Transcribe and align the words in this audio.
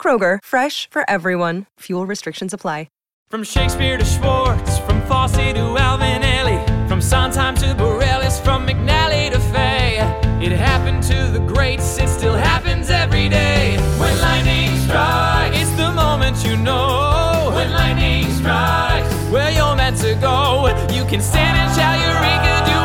Kroger, 0.00 0.38
fresh 0.44 0.88
for 0.88 1.02
everyone. 1.10 1.66
Fuel 1.80 2.06
restrictions 2.06 2.54
apply. 2.54 2.86
From 3.28 3.42
Shakespeare 3.42 3.98
to 3.98 4.04
Schwartz, 4.04 4.78
from 4.78 5.02
Fosse 5.02 5.32
to 5.32 5.76
Alvin 5.76 6.22
Alvinelli, 6.22 6.88
from 6.88 7.00
Sondheim 7.00 7.56
to 7.56 7.74
Bareilles, 7.74 8.40
from 8.40 8.64
McNally 8.64 9.32
to 9.32 9.40
Fey. 9.40 9.98
It 10.40 10.52
happened 10.52 11.02
to 11.10 11.32
the 11.32 11.40
greats, 11.40 11.98
it 11.98 12.06
still 12.06 12.34
happens 12.34 12.88
every 12.88 13.28
day. 13.28 13.78
When 13.98 14.16
lightning 14.20 14.76
strikes, 14.78 15.58
it's 15.58 15.72
the 15.72 15.90
moment 15.90 16.46
you 16.46 16.56
know. 16.56 17.50
When 17.52 17.72
lightning 17.72 18.30
strikes, 18.30 19.12
where 19.32 19.50
you're 19.50 19.74
meant 19.74 19.96
to 20.02 20.14
go. 20.14 20.68
You 20.92 21.04
can 21.04 21.20
stand 21.20 21.58
and 21.58 21.74
shout 21.74 21.98
Eureka, 21.98 22.75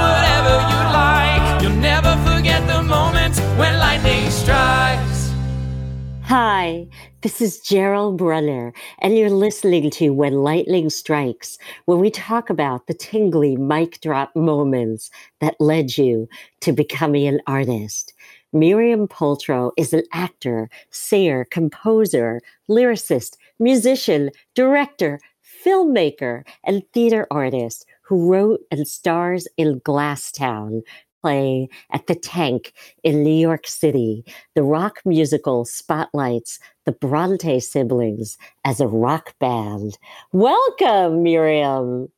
Hi, 6.33 6.87
this 7.23 7.41
is 7.41 7.59
Gerald 7.59 8.17
Brunner, 8.17 8.71
and 8.99 9.17
you're 9.17 9.29
listening 9.29 9.89
to 9.89 10.11
When 10.11 10.31
Lightning 10.31 10.89
Strikes, 10.89 11.57
where 11.83 11.97
we 11.97 12.09
talk 12.09 12.49
about 12.49 12.87
the 12.87 12.93
tingly 12.93 13.57
mic 13.57 13.99
drop 13.99 14.33
moments 14.33 15.11
that 15.41 15.59
led 15.59 15.97
you 15.97 16.29
to 16.61 16.71
becoming 16.71 17.27
an 17.27 17.41
artist. 17.47 18.13
Miriam 18.53 19.09
Pultro 19.09 19.71
is 19.75 19.91
an 19.91 20.03
actor, 20.13 20.69
singer, 20.89 21.43
composer, 21.51 22.39
lyricist, 22.69 23.35
musician, 23.59 24.29
director, 24.55 25.19
filmmaker, 25.65 26.43
and 26.63 26.81
theater 26.93 27.27
artist 27.29 27.85
who 28.03 28.31
wrote 28.31 28.61
and 28.71 28.87
stars 28.87 29.49
in 29.57 29.81
Glasstown, 29.81 30.81
play 31.21 31.69
at 31.91 32.07
the 32.07 32.15
Tank 32.15 32.73
in 33.03 33.23
New 33.23 33.33
York 33.35 33.67
City. 33.67 34.25
The 34.55 34.63
rock 34.63 34.99
musical 35.05 35.65
spotlights 35.65 36.59
the 36.85 36.91
Bronte 36.91 37.59
siblings 37.59 38.37
as 38.65 38.79
a 38.79 38.87
rock 38.87 39.35
band. 39.39 39.97
Welcome, 40.33 41.23
Miriam. 41.23 42.09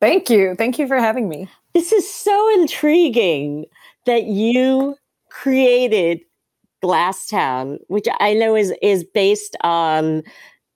Thank 0.00 0.30
you. 0.30 0.54
Thank 0.56 0.78
you 0.78 0.86
for 0.86 0.98
having 0.98 1.28
me. 1.28 1.48
This 1.72 1.92
is 1.92 2.08
so 2.08 2.60
intriguing 2.60 3.66
that 4.06 4.24
you 4.24 4.96
created 5.30 6.20
Glasstown, 6.82 7.78
which 7.88 8.06
I 8.20 8.34
know 8.34 8.54
is 8.54 8.72
is 8.82 9.04
based 9.04 9.56
on 9.62 10.22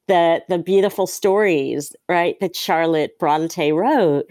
the 0.09 0.43
the 0.49 0.59
beautiful 0.59 1.06
stories, 1.06 1.95
right, 2.09 2.37
that 2.41 2.56
Charlotte 2.56 3.19
Bronte 3.19 3.73
wrote. 3.73 4.25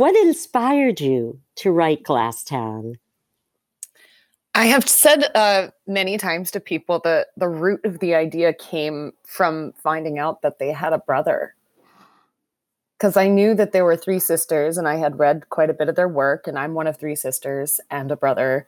What 0.00 0.16
inspired 0.16 0.98
you 0.98 1.40
to 1.56 1.70
write 1.70 2.04
Glasstown? 2.04 2.94
I 4.54 4.64
have 4.64 4.88
said 4.88 5.26
uh, 5.34 5.72
many 5.86 6.16
times 6.16 6.50
to 6.52 6.58
people 6.58 7.02
that 7.04 7.26
the 7.36 7.50
root 7.50 7.84
of 7.84 7.98
the 7.98 8.14
idea 8.14 8.54
came 8.54 9.12
from 9.26 9.74
finding 9.76 10.18
out 10.18 10.40
that 10.40 10.58
they 10.58 10.72
had 10.72 10.94
a 10.94 10.98
brother. 11.00 11.54
Because 12.96 13.18
I 13.18 13.28
knew 13.28 13.54
that 13.56 13.72
there 13.72 13.84
were 13.84 13.94
three 13.94 14.20
sisters, 14.20 14.78
and 14.78 14.88
I 14.88 14.96
had 14.96 15.18
read 15.18 15.50
quite 15.50 15.68
a 15.68 15.74
bit 15.74 15.90
of 15.90 15.96
their 15.96 16.08
work, 16.08 16.46
and 16.46 16.58
I'm 16.58 16.72
one 16.72 16.86
of 16.86 16.96
three 16.96 17.14
sisters 17.14 17.78
and 17.90 18.10
a 18.10 18.16
brother. 18.16 18.66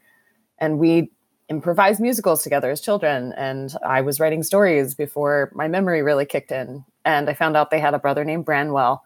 And 0.59 0.78
we 0.78 1.12
improvised 1.49 1.99
musicals 1.99 2.43
together 2.43 2.70
as 2.70 2.82
children. 2.82 3.32
And 3.38 3.75
I 3.82 4.03
was 4.03 4.20
writing 4.20 4.43
stories 4.43 4.94
before 4.94 5.50
my 5.54 5.66
memory 5.66 6.03
really 6.03 6.26
kicked 6.26 6.53
in. 6.53 6.84
And 7.06 7.31
I 7.31 7.32
found 7.32 7.56
out 7.56 7.70
they 7.70 7.81
had 7.81 7.94
a 7.94 7.99
brother 7.99 8.22
named 8.22 8.44
Branwell. 8.44 9.03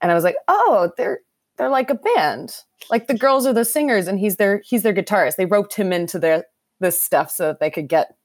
And 0.00 0.12
I 0.12 0.14
was 0.14 0.22
like, 0.22 0.36
oh, 0.46 0.92
they're 0.96 1.18
they're 1.56 1.68
like 1.68 1.90
a 1.90 1.94
band. 1.94 2.56
Like 2.90 3.06
the 3.06 3.16
girls 3.16 3.46
are 3.46 3.52
the 3.52 3.64
singers 3.64 4.06
and 4.06 4.18
he's 4.18 4.36
their 4.36 4.62
he's 4.64 4.82
their 4.82 4.94
guitarist. 4.94 5.36
They 5.36 5.46
roped 5.46 5.74
him 5.74 5.92
into 5.92 6.18
their 6.18 6.44
this 6.80 7.00
stuff 7.00 7.30
so 7.30 7.48
that 7.48 7.60
they 7.60 7.70
could 7.70 7.88
get 7.88 8.16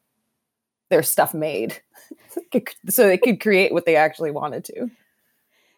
their 0.89 1.03
stuff 1.03 1.33
made. 1.33 1.81
so 2.89 3.07
they 3.07 3.17
could 3.17 3.39
create 3.39 3.73
what 3.73 3.85
they 3.85 3.95
actually 3.95 4.31
wanted 4.31 4.65
to. 4.65 4.89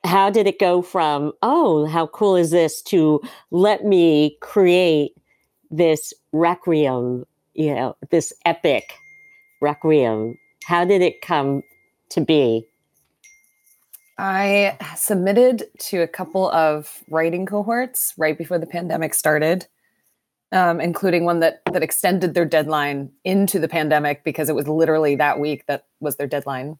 How 0.04 0.32
did 0.32 0.48
it 0.48 0.60
go 0.60 0.82
from, 0.82 1.32
oh, 1.44 1.86
how 1.86 2.08
cool 2.08 2.36
is 2.36 2.50
this 2.50 2.82
to 2.84 3.22
let 3.52 3.86
me 3.86 4.38
create 4.42 5.14
this 5.70 6.12
requiem, 6.32 7.26
you 7.54 7.76
know, 7.76 7.96
this 8.10 8.34
epic 8.46 8.94
requiem? 9.62 10.38
How 10.66 10.86
did 10.86 11.04
it 11.04 11.22
come 11.22 11.62
to 12.10 12.22
be? 12.22 12.66
I 14.18 14.78
submitted 14.96 15.66
to 15.80 16.02
a 16.02 16.08
couple 16.08 16.50
of 16.52 17.04
writing 17.10 17.46
cohorts 17.46 18.14
right 18.18 18.38
before 18.38 18.60
the 18.60 18.68
pandemic 18.68 19.14
started, 19.14 19.68
um, 20.52 20.80
including 20.80 21.26
one 21.26 21.40
that 21.40 21.62
that 21.72 21.84
extended 21.84 22.34
their 22.34 22.46
deadline 22.46 23.12
into 23.24 23.60
the 23.60 23.68
pandemic 23.68 24.24
because 24.24 24.50
it 24.50 24.56
was 24.56 24.68
literally 24.68 25.16
that 25.16 25.40
week 25.40 25.66
that 25.68 25.86
was 26.00 26.18
their 26.18 26.28
deadline. 26.28 26.78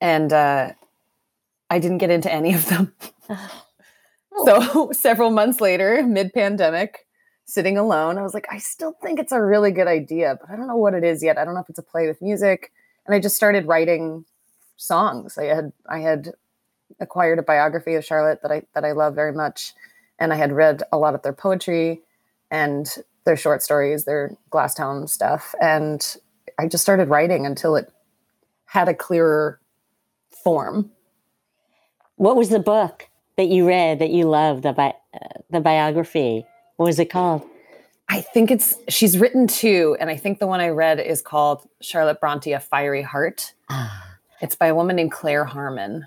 And 0.00 0.32
uh, 0.32 0.72
I 1.68 1.78
didn't 1.78 1.98
get 1.98 2.10
into 2.10 2.32
any 2.32 2.54
of 2.54 2.68
them. 2.68 2.94
so 4.44 4.90
several 4.92 5.30
months 5.30 5.60
later, 5.60 6.02
mid-pandemic, 6.02 7.06
sitting 7.44 7.76
alone, 7.76 8.16
I 8.16 8.22
was 8.22 8.34
like, 8.34 8.46
I 8.50 8.58
still 8.58 8.94
think 9.02 9.18
it's 9.18 9.32
a 9.32 9.42
really 9.42 9.70
good 9.70 9.88
idea, 9.88 10.38
but 10.40 10.50
I 10.50 10.56
don't 10.56 10.68
know 10.68 10.76
what 10.76 10.94
it 10.94 11.04
is 11.04 11.22
yet. 11.22 11.36
I 11.36 11.44
don't 11.44 11.54
know 11.54 11.60
if 11.60 11.68
it's 11.68 11.78
a 11.78 11.82
play 11.82 12.06
with 12.06 12.22
music. 12.22 12.72
And 13.06 13.14
I 13.14 13.18
just 13.18 13.36
started 13.36 13.66
writing 13.66 14.24
songs. 14.80 15.36
I 15.38 15.44
had 15.44 15.72
I 15.88 15.98
had 16.00 16.32
acquired 16.98 17.38
a 17.38 17.42
biography 17.42 17.94
of 17.94 18.04
Charlotte 18.04 18.40
that 18.42 18.50
I 18.50 18.62
that 18.74 18.84
I 18.84 18.92
love 18.92 19.14
very 19.14 19.32
much, 19.32 19.74
and 20.18 20.32
I 20.32 20.36
had 20.36 20.52
read 20.52 20.82
a 20.90 20.98
lot 20.98 21.14
of 21.14 21.22
their 21.22 21.32
poetry 21.32 22.00
and 22.50 22.88
their 23.24 23.36
short 23.36 23.62
stories, 23.62 24.04
their 24.04 24.36
Glasstown 24.50 25.08
stuff, 25.08 25.54
and 25.60 26.16
I 26.58 26.66
just 26.66 26.82
started 26.82 27.08
writing 27.08 27.46
until 27.46 27.76
it 27.76 27.92
had 28.64 28.88
a 28.88 28.94
clearer 28.94 29.60
form. 30.42 30.90
What 32.16 32.36
was 32.36 32.48
the 32.48 32.58
book 32.58 33.08
that 33.36 33.48
you 33.48 33.66
read 33.68 33.98
that 33.98 34.10
you 34.10 34.28
loved 34.28 34.62
the 34.62 34.72
bi- 34.72 34.94
uh, 35.14 35.40
the 35.50 35.60
biography? 35.60 36.46
What 36.76 36.86
was 36.86 36.98
it 36.98 37.10
called? 37.10 37.42
I 38.08 38.22
think 38.22 38.50
it's 38.50 38.76
she's 38.88 39.18
written 39.18 39.46
two, 39.46 39.96
and 40.00 40.08
I 40.08 40.16
think 40.16 40.38
the 40.38 40.46
one 40.46 40.60
I 40.60 40.70
read 40.70 40.98
is 40.98 41.20
called 41.20 41.68
Charlotte 41.82 42.20
Bronte: 42.20 42.52
A 42.52 42.60
Fiery 42.60 43.02
Heart. 43.02 43.52
It's 44.40 44.56
by 44.56 44.68
a 44.68 44.74
woman 44.74 44.96
named 44.96 45.12
Claire 45.12 45.44
Harman. 45.44 46.06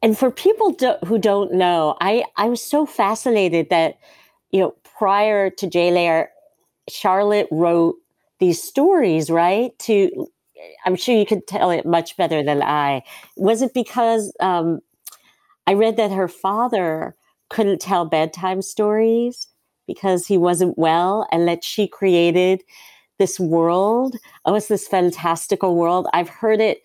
And 0.00 0.18
for 0.18 0.30
people 0.30 0.72
do, 0.72 0.94
who 1.06 1.18
don't 1.18 1.52
know, 1.52 1.96
I, 2.00 2.24
I 2.36 2.48
was 2.48 2.62
so 2.62 2.86
fascinated 2.86 3.68
that, 3.70 3.98
you 4.50 4.60
know, 4.60 4.74
prior 4.98 5.50
to 5.50 5.66
Jane 5.66 5.96
Eyre, 5.96 6.30
Charlotte 6.88 7.48
wrote 7.50 7.96
these 8.40 8.62
stories, 8.62 9.30
right? 9.30 9.76
To, 9.80 10.26
I'm 10.84 10.96
sure 10.96 11.16
you 11.16 11.26
could 11.26 11.46
tell 11.46 11.70
it 11.70 11.86
much 11.86 12.16
better 12.16 12.42
than 12.42 12.62
I. 12.62 13.02
Was 13.36 13.62
it 13.62 13.74
because 13.74 14.32
um, 14.40 14.80
I 15.66 15.74
read 15.74 15.96
that 15.96 16.10
her 16.10 16.28
father 16.28 17.14
couldn't 17.48 17.80
tell 17.80 18.04
bedtime 18.04 18.62
stories 18.62 19.46
because 19.86 20.26
he 20.26 20.38
wasn't 20.38 20.78
well 20.78 21.28
and 21.30 21.46
that 21.46 21.62
she 21.62 21.86
created 21.86 22.62
this 23.18 23.38
world? 23.38 24.16
Oh, 24.44 24.54
it's 24.56 24.68
this 24.68 24.88
fantastical 24.88 25.76
world. 25.76 26.08
I've 26.12 26.28
heard 26.28 26.60
it 26.60 26.82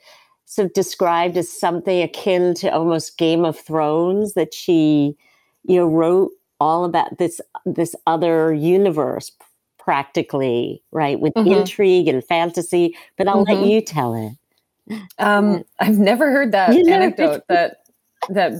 sort 0.47 0.67
of 0.67 0.73
described 0.73 1.35
as 1.35 1.49
something 1.49 2.01
akin 2.01 2.53
to 2.55 2.73
almost 2.73 3.17
Game 3.17 3.43
of 3.43 3.59
Thrones 3.59 4.33
that 4.33 4.53
she, 4.53 5.17
you 5.63 5.75
know, 5.75 5.85
wrote 5.85 6.31
all 6.59 6.85
about 6.85 7.17
this 7.19 7.39
this 7.65 7.95
other 8.07 8.53
universe 8.53 9.31
practically, 9.77 10.81
right, 10.91 11.19
with 11.19 11.33
mm-hmm. 11.33 11.51
intrigue 11.51 12.07
and 12.07 12.23
fantasy. 12.23 12.95
But 13.17 13.27
I'll 13.27 13.45
mm-hmm. 13.45 13.61
let 13.61 13.69
you 13.69 13.81
tell 13.81 14.15
it. 14.15 15.01
Um, 15.19 15.65
I've 15.81 15.99
never 15.99 16.31
heard 16.31 16.53
that 16.53 16.73
you 16.73 16.87
anecdote 16.87 17.43
that 17.49 17.81
that, 18.29 18.53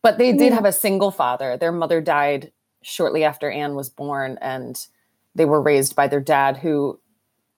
but 0.00 0.16
they 0.16 0.32
did 0.32 0.52
have 0.54 0.64
a 0.64 0.72
single 0.72 1.10
father. 1.10 1.58
Their 1.58 1.72
mother 1.72 2.00
died 2.00 2.50
shortly 2.82 3.22
after 3.22 3.50
Anne 3.50 3.74
was 3.74 3.90
born, 3.90 4.38
and 4.40 4.86
they 5.34 5.44
were 5.44 5.60
raised 5.60 5.94
by 5.94 6.08
their 6.08 6.20
dad, 6.20 6.56
who, 6.56 6.98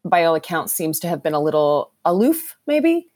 by 0.05 0.25
all 0.25 0.35
accounts, 0.35 0.73
seems 0.73 0.99
to 1.01 1.09
have 1.09 1.23
been 1.23 1.35
a 1.35 1.41
little 1.41 1.93
aloof, 2.05 2.57
maybe 2.67 3.11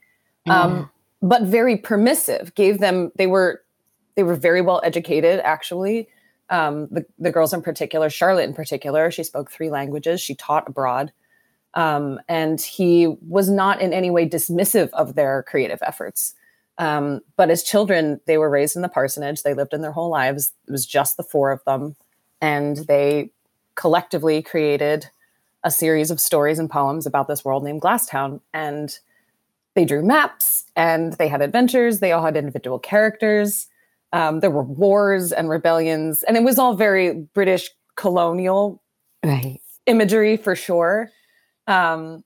um, 0.49 0.89
but 1.21 1.43
very 1.43 1.77
permissive. 1.77 2.53
Gave 2.55 2.79
them 2.79 3.11
they 3.15 3.27
were 3.27 3.61
they 4.15 4.23
were 4.23 4.35
very 4.35 4.61
well 4.61 4.81
educated 4.83 5.39
actually. 5.43 6.07
Um, 6.49 6.87
the 6.91 7.05
the 7.19 7.31
girls 7.31 7.53
in 7.53 7.61
particular, 7.61 8.09
Charlotte 8.09 8.49
in 8.49 8.53
particular, 8.53 9.11
she 9.11 9.23
spoke 9.23 9.51
three 9.51 9.69
languages. 9.69 10.21
She 10.21 10.35
taught 10.35 10.67
abroad, 10.67 11.13
Um, 11.73 12.19
and 12.27 12.59
he 12.59 13.07
was 13.27 13.49
not 13.49 13.81
in 13.81 13.93
any 13.93 14.11
way 14.11 14.27
dismissive 14.27 14.89
of 14.89 15.15
their 15.15 15.43
creative 15.43 15.79
efforts. 15.81 16.33
Um, 16.77 17.21
but 17.37 17.49
as 17.49 17.63
children, 17.63 18.19
they 18.25 18.37
were 18.37 18.49
raised 18.49 18.75
in 18.75 18.81
the 18.81 18.89
parsonage. 18.89 19.43
They 19.43 19.53
lived 19.53 19.73
in 19.73 19.81
their 19.81 19.91
whole 19.91 20.09
lives. 20.09 20.53
It 20.67 20.71
was 20.71 20.85
just 20.85 21.15
the 21.15 21.23
four 21.23 21.51
of 21.51 21.63
them. 21.63 21.95
And 22.41 22.77
they 22.87 23.31
collectively 23.75 24.41
created 24.41 25.09
a 25.63 25.71
series 25.71 26.11
of 26.11 26.19
stories 26.19 26.59
and 26.59 26.69
poems 26.69 27.05
about 27.05 27.27
this 27.27 27.45
world 27.45 27.63
named 27.63 27.81
Glasstown. 27.81 28.41
And 28.53 28.97
they 29.75 29.85
drew 29.85 30.03
maps 30.03 30.65
and 30.75 31.13
they 31.13 31.27
had 31.27 31.41
adventures. 31.41 31.99
They 31.99 32.11
all 32.11 32.23
had 32.23 32.35
individual 32.37 32.79
characters. 32.79 33.67
Um, 34.13 34.41
there 34.41 34.51
were 34.51 34.63
wars 34.63 35.31
and 35.31 35.49
rebellions. 35.49 36.23
And 36.23 36.35
it 36.35 36.43
was 36.43 36.59
all 36.59 36.75
very 36.75 37.13
British 37.33 37.69
colonial 37.95 38.81
Right. 39.23 39.59
imagery 39.85 40.35
for 40.37 40.55
sure. 40.55 41.09
Um, 41.67 42.23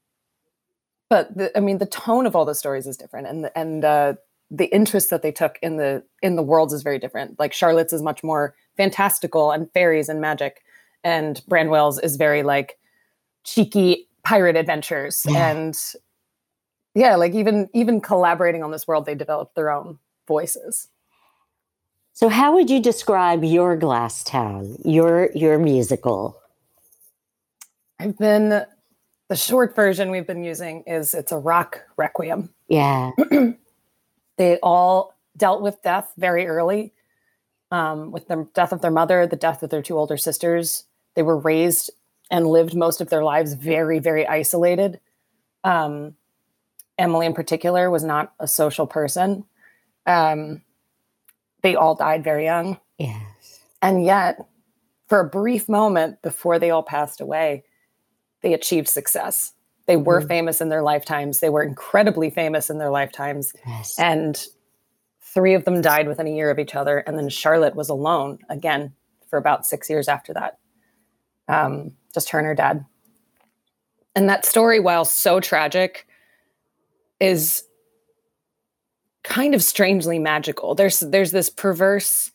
but 1.09 1.35
the, 1.37 1.55
I 1.55 1.59
mean, 1.61 1.77
the 1.77 1.85
tone 1.85 2.25
of 2.25 2.35
all 2.35 2.45
the 2.45 2.55
stories 2.55 2.87
is 2.87 2.97
different, 2.97 3.27
and 3.27 3.43
the, 3.43 3.57
and 3.57 3.85
uh, 3.85 4.13
the 4.49 4.65
interest 4.73 5.09
that 5.11 5.21
they 5.21 5.31
took 5.31 5.59
in 5.61 5.77
the 5.77 6.03
in 6.23 6.35
the 6.35 6.41
worlds 6.41 6.73
is 6.73 6.81
very 6.81 6.97
different. 6.97 7.37
Like 7.37 7.53
Charlotte's 7.53 7.93
is 7.93 8.01
much 8.01 8.23
more 8.23 8.55
fantastical 8.75 9.51
and 9.51 9.71
fairies 9.71 10.09
and 10.09 10.19
magic, 10.19 10.63
and 11.03 11.41
Branwell's 11.47 11.99
is 11.99 12.15
very 12.15 12.41
like 12.41 12.79
cheeky 13.43 14.07
pirate 14.23 14.55
adventures 14.55 15.25
Yeah. 15.29 15.51
and 15.51 15.77
yeah, 16.95 17.15
like 17.15 17.33
even 17.35 17.69
even 17.73 18.01
collaborating 18.01 18.63
on 18.63 18.71
this 18.71 18.87
world, 18.87 19.05
they 19.05 19.15
developed 19.15 19.55
their 19.55 19.69
own 19.69 19.99
voices. 20.27 20.87
So, 22.13 22.29
how 22.29 22.53
would 22.53 22.69
you 22.69 22.81
describe 22.81 23.43
your 23.43 23.75
Glass 23.75 24.23
Town, 24.23 24.77
your 24.83 25.29
your 25.35 25.59
musical? 25.59 26.41
I've 27.99 28.17
been 28.17 28.65
the 29.27 29.35
short 29.35 29.75
version 29.75 30.09
we've 30.09 30.25
been 30.25 30.43
using 30.43 30.83
is 30.87 31.13
it's 31.13 31.31
a 31.31 31.37
rock 31.37 31.81
requiem. 31.97 32.49
Yeah, 32.69 33.11
they 34.37 34.57
all 34.63 35.13
dealt 35.37 35.61
with 35.61 35.81
death 35.83 36.13
very 36.17 36.47
early 36.47 36.93
um, 37.71 38.11
with 38.11 38.27
the 38.27 38.47
death 38.53 38.71
of 38.71 38.81
their 38.81 38.91
mother 38.91 39.27
the 39.27 39.35
death 39.35 39.63
of 39.63 39.69
their 39.69 39.81
two 39.81 39.97
older 39.97 40.17
sisters 40.17 40.85
they 41.15 41.23
were 41.23 41.37
raised 41.37 41.91
and 42.31 42.47
lived 42.47 42.73
most 42.73 43.01
of 43.01 43.09
their 43.09 43.23
lives 43.23 43.53
very 43.53 43.99
very 43.99 44.25
isolated 44.27 44.99
um, 45.63 46.15
emily 46.97 47.25
in 47.25 47.33
particular 47.33 47.89
was 47.89 48.03
not 48.03 48.33
a 48.39 48.47
social 48.47 48.87
person. 48.87 49.43
Um, 50.05 50.61
they 51.61 51.75
all 51.75 51.95
died 51.95 52.23
very 52.23 52.45
young. 52.45 52.79
Yes, 52.97 53.59
and 53.81 54.03
yet 54.05 54.37
for 55.07 55.19
a 55.19 55.29
brief 55.29 55.67
moment 55.69 56.21
before 56.21 56.57
they 56.59 56.69
all 56.71 56.83
passed 56.83 57.21
away 57.21 57.63
they 58.41 58.53
achieved 58.53 58.87
success. 58.87 59.53
They 59.87 59.97
were 59.97 60.21
Mhm. 60.21 60.27
famous 60.27 60.61
in 60.61 60.69
their 60.69 60.83
lifetimes. 60.83 61.39
They 61.39 61.49
were 61.49 61.63
incredibly 61.63 62.29
famous 62.29 62.69
in 62.69 62.77
their 62.77 62.91
lifetimes. 62.91 63.53
Yes. 63.65 63.97
and 63.97 64.45
three 65.21 65.53
of 65.55 65.65
them 65.65 65.81
died 65.81 66.07
within 66.07 66.27
a 66.27 66.31
year 66.31 66.49
of 66.51 66.59
each 66.59 66.75
other. 66.75 66.99
And 66.99 67.17
then 67.17 67.27
charlotte 67.27 67.75
was 67.75 67.89
alone 67.89 68.37
again 68.47 68.93
for 69.27 69.37
about 69.37 69.65
six 69.65 69.89
years 69.89 70.07
after 70.07 70.31
that. 70.33 70.59
Um, 71.47 71.91
just 72.13 72.29
her 72.29 72.37
and 72.39 72.45
her 72.45 72.53
dad. 72.55 72.85
And 74.15 74.29
that 74.29 74.45
story 74.45 74.79
while 74.79 75.03
so 75.05 75.39
tragic 75.39 76.07
is 77.19 77.63
kind 79.23 79.55
of 79.55 79.63
strangely 79.63 80.19
magical. 80.19 80.75
There's 80.75 80.99
there's 80.99 81.31
this 81.31 81.49
perverse 81.49 82.31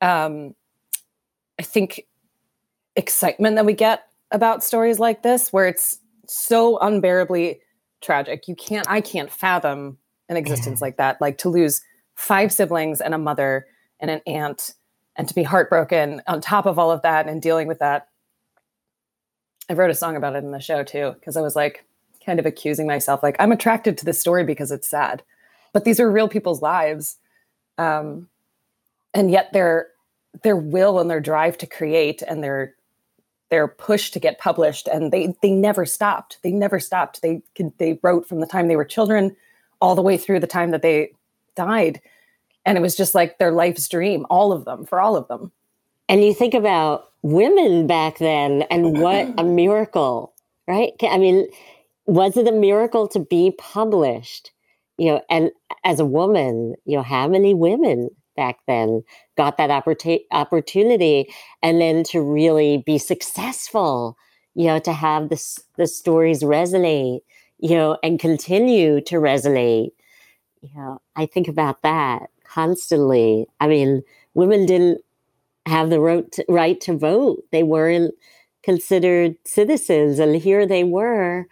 um, 0.00 0.54
i 1.58 1.62
think 1.62 2.04
excitement 2.96 3.56
that 3.56 3.66
we 3.66 3.72
get 3.72 4.04
about 4.30 4.62
stories 4.62 4.98
like 4.98 5.22
this 5.22 5.52
where 5.52 5.66
it's 5.66 5.98
so 6.26 6.78
unbearably 6.78 7.60
tragic. 8.00 8.46
You 8.46 8.54
can't 8.54 8.88
i 8.88 9.00
can't 9.00 9.30
fathom 9.30 9.98
an 10.28 10.36
existence 10.36 10.82
like 10.82 10.98
that. 10.98 11.20
Like 11.20 11.38
to 11.38 11.48
lose 11.48 11.80
five 12.14 12.52
siblings 12.52 13.00
and 13.00 13.14
a 13.14 13.18
mother 13.18 13.66
and 13.98 14.10
an 14.10 14.20
aunt 14.26 14.74
and 15.16 15.26
to 15.26 15.34
be 15.34 15.42
heartbroken 15.42 16.20
on 16.26 16.40
top 16.40 16.66
of 16.66 16.78
all 16.78 16.90
of 16.90 17.02
that 17.02 17.26
and 17.28 17.40
dealing 17.40 17.66
with 17.66 17.78
that. 17.78 18.08
I 19.70 19.72
wrote 19.72 19.90
a 19.90 19.94
song 19.94 20.16
about 20.16 20.36
it 20.36 20.44
in 20.44 20.50
the 20.50 20.60
show 20.60 20.84
too 20.84 21.14
because 21.18 21.36
i 21.36 21.40
was 21.40 21.56
like 21.56 21.84
kind 22.28 22.38
of 22.38 22.44
accusing 22.44 22.86
myself 22.86 23.22
like 23.22 23.36
i'm 23.38 23.52
attracted 23.52 23.96
to 23.96 24.04
this 24.04 24.20
story 24.20 24.44
because 24.44 24.70
it's 24.70 24.86
sad. 24.88 25.22
But 25.72 25.84
these 25.84 25.98
are 25.98 26.10
real 26.10 26.28
people's 26.28 26.60
lives 26.60 27.16
um, 27.78 28.28
and 29.14 29.30
yet 29.30 29.52
their 29.52 29.88
their 30.42 30.56
will 30.56 30.98
and 30.98 31.08
their 31.10 31.20
drive 31.20 31.56
to 31.58 31.66
create 31.66 32.22
and 32.22 32.44
their 32.44 32.74
their 33.50 33.66
push 33.66 34.10
to 34.10 34.20
get 34.20 34.38
published 34.38 34.88
and 34.88 35.10
they 35.10 35.34
they 35.42 35.52
never 35.52 35.86
stopped. 35.86 36.38
They 36.42 36.52
never 36.52 36.78
stopped. 36.78 37.22
They 37.22 37.40
could 37.54 37.72
they 37.78 37.98
wrote 38.02 38.28
from 38.28 38.40
the 38.40 38.46
time 38.46 38.68
they 38.68 38.76
were 38.76 38.84
children 38.84 39.34
all 39.80 39.94
the 39.94 40.02
way 40.02 40.16
through 40.16 40.40
the 40.40 40.46
time 40.46 40.70
that 40.72 40.82
they 40.82 41.12
died. 41.54 42.00
And 42.66 42.76
it 42.76 42.82
was 42.82 42.96
just 42.96 43.14
like 43.14 43.38
their 43.38 43.52
life's 43.52 43.88
dream 43.88 44.26
all 44.28 44.52
of 44.52 44.64
them 44.64 44.84
for 44.84 45.00
all 45.00 45.16
of 45.16 45.28
them. 45.28 45.52
And 46.10 46.22
you 46.24 46.34
think 46.34 46.54
about 46.54 47.10
women 47.22 47.86
back 47.86 48.18
then 48.18 48.62
and 48.70 49.00
what 49.00 49.28
a 49.38 49.44
miracle, 49.62 50.34
right? 50.66 50.92
I 51.02 51.18
mean, 51.18 51.48
was 52.08 52.38
it 52.38 52.48
a 52.48 52.52
miracle 52.52 53.06
to 53.08 53.20
be 53.20 53.52
published? 53.58 54.50
You 54.96 55.12
know, 55.12 55.22
and 55.30 55.50
as 55.84 56.00
a 56.00 56.06
woman, 56.06 56.74
you 56.86 56.96
know, 56.96 57.02
how 57.04 57.28
many 57.28 57.54
women 57.54 58.08
back 58.34 58.58
then 58.66 59.04
got 59.36 59.58
that 59.58 59.70
opportu- 59.70 60.24
opportunity 60.32 61.32
and 61.62 61.80
then 61.80 62.02
to 62.04 62.20
really 62.20 62.82
be 62.86 62.98
successful, 62.98 64.16
you 64.54 64.66
know, 64.66 64.78
to 64.80 64.92
have 64.92 65.28
this 65.28 65.60
the 65.76 65.86
stories 65.86 66.42
resonate, 66.42 67.20
you 67.58 67.76
know, 67.76 67.98
and 68.02 68.18
continue 68.18 69.00
to 69.02 69.16
resonate. 69.16 69.90
You 70.62 70.70
know, 70.76 71.02
I 71.14 71.26
think 71.26 71.46
about 71.46 71.82
that 71.82 72.30
constantly. 72.44 73.46
I 73.60 73.68
mean, 73.68 74.02
women 74.34 74.66
didn't 74.66 75.02
have 75.66 75.90
the 75.90 76.00
right 76.00 76.30
to, 76.32 76.44
right 76.48 76.80
to 76.82 76.96
vote. 76.96 77.44
They 77.52 77.62
weren't 77.62 78.14
considered 78.62 79.36
citizens, 79.44 80.18
and 80.18 80.36
here 80.36 80.66
they 80.66 80.84
were, 80.84 81.46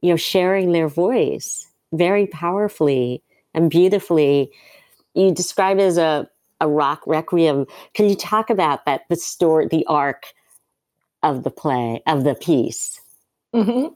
you 0.00 0.10
know, 0.10 0.16
sharing 0.16 0.72
their 0.72 0.88
voice 0.88 1.66
very 1.92 2.26
powerfully 2.26 3.22
and 3.54 3.70
beautifully. 3.70 4.50
You 5.14 5.32
describe 5.32 5.78
it 5.78 5.82
as 5.82 5.98
a 5.98 6.28
a 6.62 6.68
rock 6.68 7.02
requiem. 7.06 7.66
Can 7.92 8.08
you 8.08 8.14
talk 8.16 8.48
about 8.48 8.86
that? 8.86 9.02
The 9.10 9.16
story, 9.16 9.68
the 9.68 9.84
arc 9.86 10.24
of 11.22 11.42
the 11.44 11.50
play 11.50 12.02
of 12.06 12.24
the 12.24 12.34
piece. 12.34 13.00
Mhm. 13.54 13.94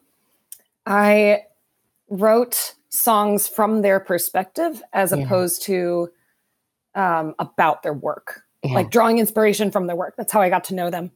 i 0.87 1.43
wrote 2.09 2.75
songs 2.89 3.47
from 3.47 3.83
their 3.83 4.01
perspective 4.01 4.83
as 4.93 5.13
Yeah. 5.13 5.19
opposed 5.25 5.63
to 5.65 6.11
um, 6.97 7.35
about 7.39 7.83
their 7.83 7.93
work 7.93 8.43
Yeah. 8.65 8.75
like 8.75 8.91
drawing 8.91 9.19
inspiration 9.19 9.71
from 9.71 9.87
their 9.87 9.95
work. 9.97 10.15
That's 10.17 10.33
how 10.33 10.41
I 10.41 10.49
got 10.51 10.65
to 10.65 10.75
know 10.75 10.91
them. 10.91 11.11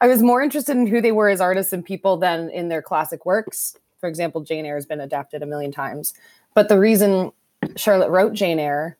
I 0.00 0.08
was 0.08 0.22
more 0.22 0.42
interested 0.42 0.76
in 0.76 0.86
who 0.86 1.00
they 1.00 1.12
were 1.12 1.28
as 1.28 1.40
artists 1.40 1.72
and 1.72 1.84
people 1.84 2.16
than 2.16 2.48
in 2.50 2.68
their 2.68 2.80
classic 2.82 3.26
works. 3.26 3.76
For 4.00 4.08
example, 4.08 4.42
Jane 4.42 4.64
Eyre 4.64 4.76
has 4.76 4.86
been 4.86 5.00
adapted 5.00 5.42
a 5.42 5.46
million 5.46 5.72
times. 5.72 6.14
But 6.54 6.68
the 6.68 6.78
reason 6.78 7.32
Charlotte 7.76 8.10
wrote 8.10 8.32
Jane 8.32 8.58
Eyre, 8.58 8.96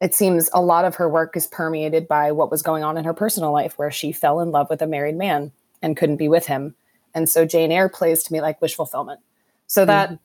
it 0.00 0.14
seems 0.14 0.50
a 0.52 0.60
lot 0.60 0.84
of 0.84 0.94
her 0.96 1.08
work 1.08 1.36
is 1.36 1.46
permeated 1.46 2.06
by 2.06 2.32
what 2.32 2.50
was 2.50 2.62
going 2.62 2.84
on 2.84 2.96
in 2.96 3.04
her 3.04 3.14
personal 3.14 3.52
life, 3.52 3.78
where 3.78 3.90
she 3.90 4.12
fell 4.12 4.40
in 4.40 4.50
love 4.50 4.68
with 4.70 4.82
a 4.82 4.86
married 4.86 5.16
man 5.16 5.52
and 5.82 5.96
couldn't 5.96 6.16
be 6.16 6.28
with 6.28 6.46
him. 6.46 6.74
And 7.14 7.28
so 7.28 7.44
Jane 7.46 7.72
Eyre 7.72 7.88
plays 7.88 8.22
to 8.24 8.32
me 8.32 8.40
like 8.40 8.60
wish 8.60 8.74
fulfillment. 8.74 9.20
So 9.66 9.82
mm-hmm. 9.82 9.88
that 9.88 10.18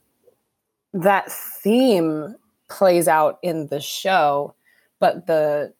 that 0.93 1.31
theme 1.31 2.35
plays 2.67 3.07
out 3.07 3.39
in 3.41 3.67
the 3.67 3.79
show, 3.79 4.55
but 4.99 5.25
the 5.27 5.73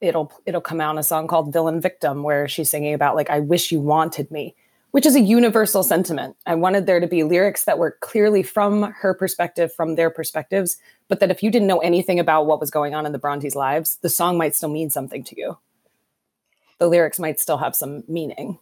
it'll 0.00 0.32
it'll 0.46 0.60
come 0.60 0.80
out 0.80 0.92
in 0.92 0.98
a 0.98 1.02
song 1.02 1.26
called 1.26 1.52
Villain 1.52 1.80
Victim 1.80 2.22
where 2.22 2.48
she's 2.48 2.70
singing 2.70 2.94
about 2.94 3.16
like 3.16 3.30
I 3.30 3.40
wish 3.40 3.72
you 3.72 3.80
wanted 3.80 4.30
me, 4.30 4.54
which 4.90 5.06
is 5.06 5.14
a 5.14 5.20
universal 5.20 5.82
sentiment. 5.82 6.36
I 6.46 6.54
wanted 6.54 6.86
there 6.86 7.00
to 7.00 7.06
be 7.06 7.22
lyrics 7.22 7.64
that 7.64 7.78
were 7.78 7.96
clearly 8.00 8.42
from 8.42 8.92
her 8.92 9.14
perspective, 9.14 9.72
from 9.72 9.94
their 9.94 10.10
perspectives, 10.10 10.76
but 11.08 11.20
that 11.20 11.30
if 11.30 11.42
you 11.42 11.50
didn't 11.50 11.68
know 11.68 11.78
anything 11.78 12.18
about 12.18 12.46
what 12.46 12.60
was 12.60 12.70
going 12.70 12.94
on 12.94 13.06
in 13.06 13.12
the 13.12 13.18
Brontes' 13.18 13.54
lives, 13.54 13.98
the 14.02 14.08
song 14.08 14.36
might 14.36 14.54
still 14.54 14.68
mean 14.68 14.90
something 14.90 15.22
to 15.24 15.38
you. 15.38 15.58
The 16.78 16.88
lyrics 16.88 17.18
might 17.18 17.38
still 17.38 17.58
have 17.58 17.76
some 17.76 18.04
meaning. 18.08 18.58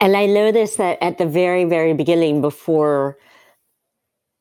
And 0.00 0.16
I 0.16 0.26
noticed 0.26 0.78
that 0.78 0.98
at 1.02 1.18
the 1.18 1.26
very, 1.26 1.64
very 1.64 1.94
beginning, 1.94 2.40
before 2.40 3.18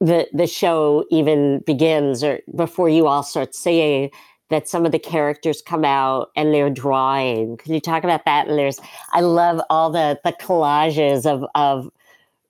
the 0.02 0.28
the 0.34 0.48
show 0.48 1.06
even 1.10 1.60
begins, 1.60 2.24
or 2.24 2.40
before 2.56 2.90
you 2.90 3.08
all 3.08 3.24
start 3.24 3.56
singing, 3.56 4.12
that 4.50 4.70
some 4.70 4.86
of 4.86 4.92
the 4.92 5.00
characters 5.00 5.62
come 5.62 5.84
out 5.84 6.30
and 6.36 6.54
they're 6.54 6.70
drawing. 6.70 7.58
Can 7.58 7.74
you 7.74 7.80
talk 7.80 8.04
about 8.04 8.26
that? 8.26 8.48
And 8.48 8.58
there's, 8.58 8.80
I 9.12 9.22
love 9.22 9.62
all 9.70 9.90
the 9.90 10.20
the 10.24 10.34
collages 10.34 11.26
of 11.26 11.46
of 11.56 11.90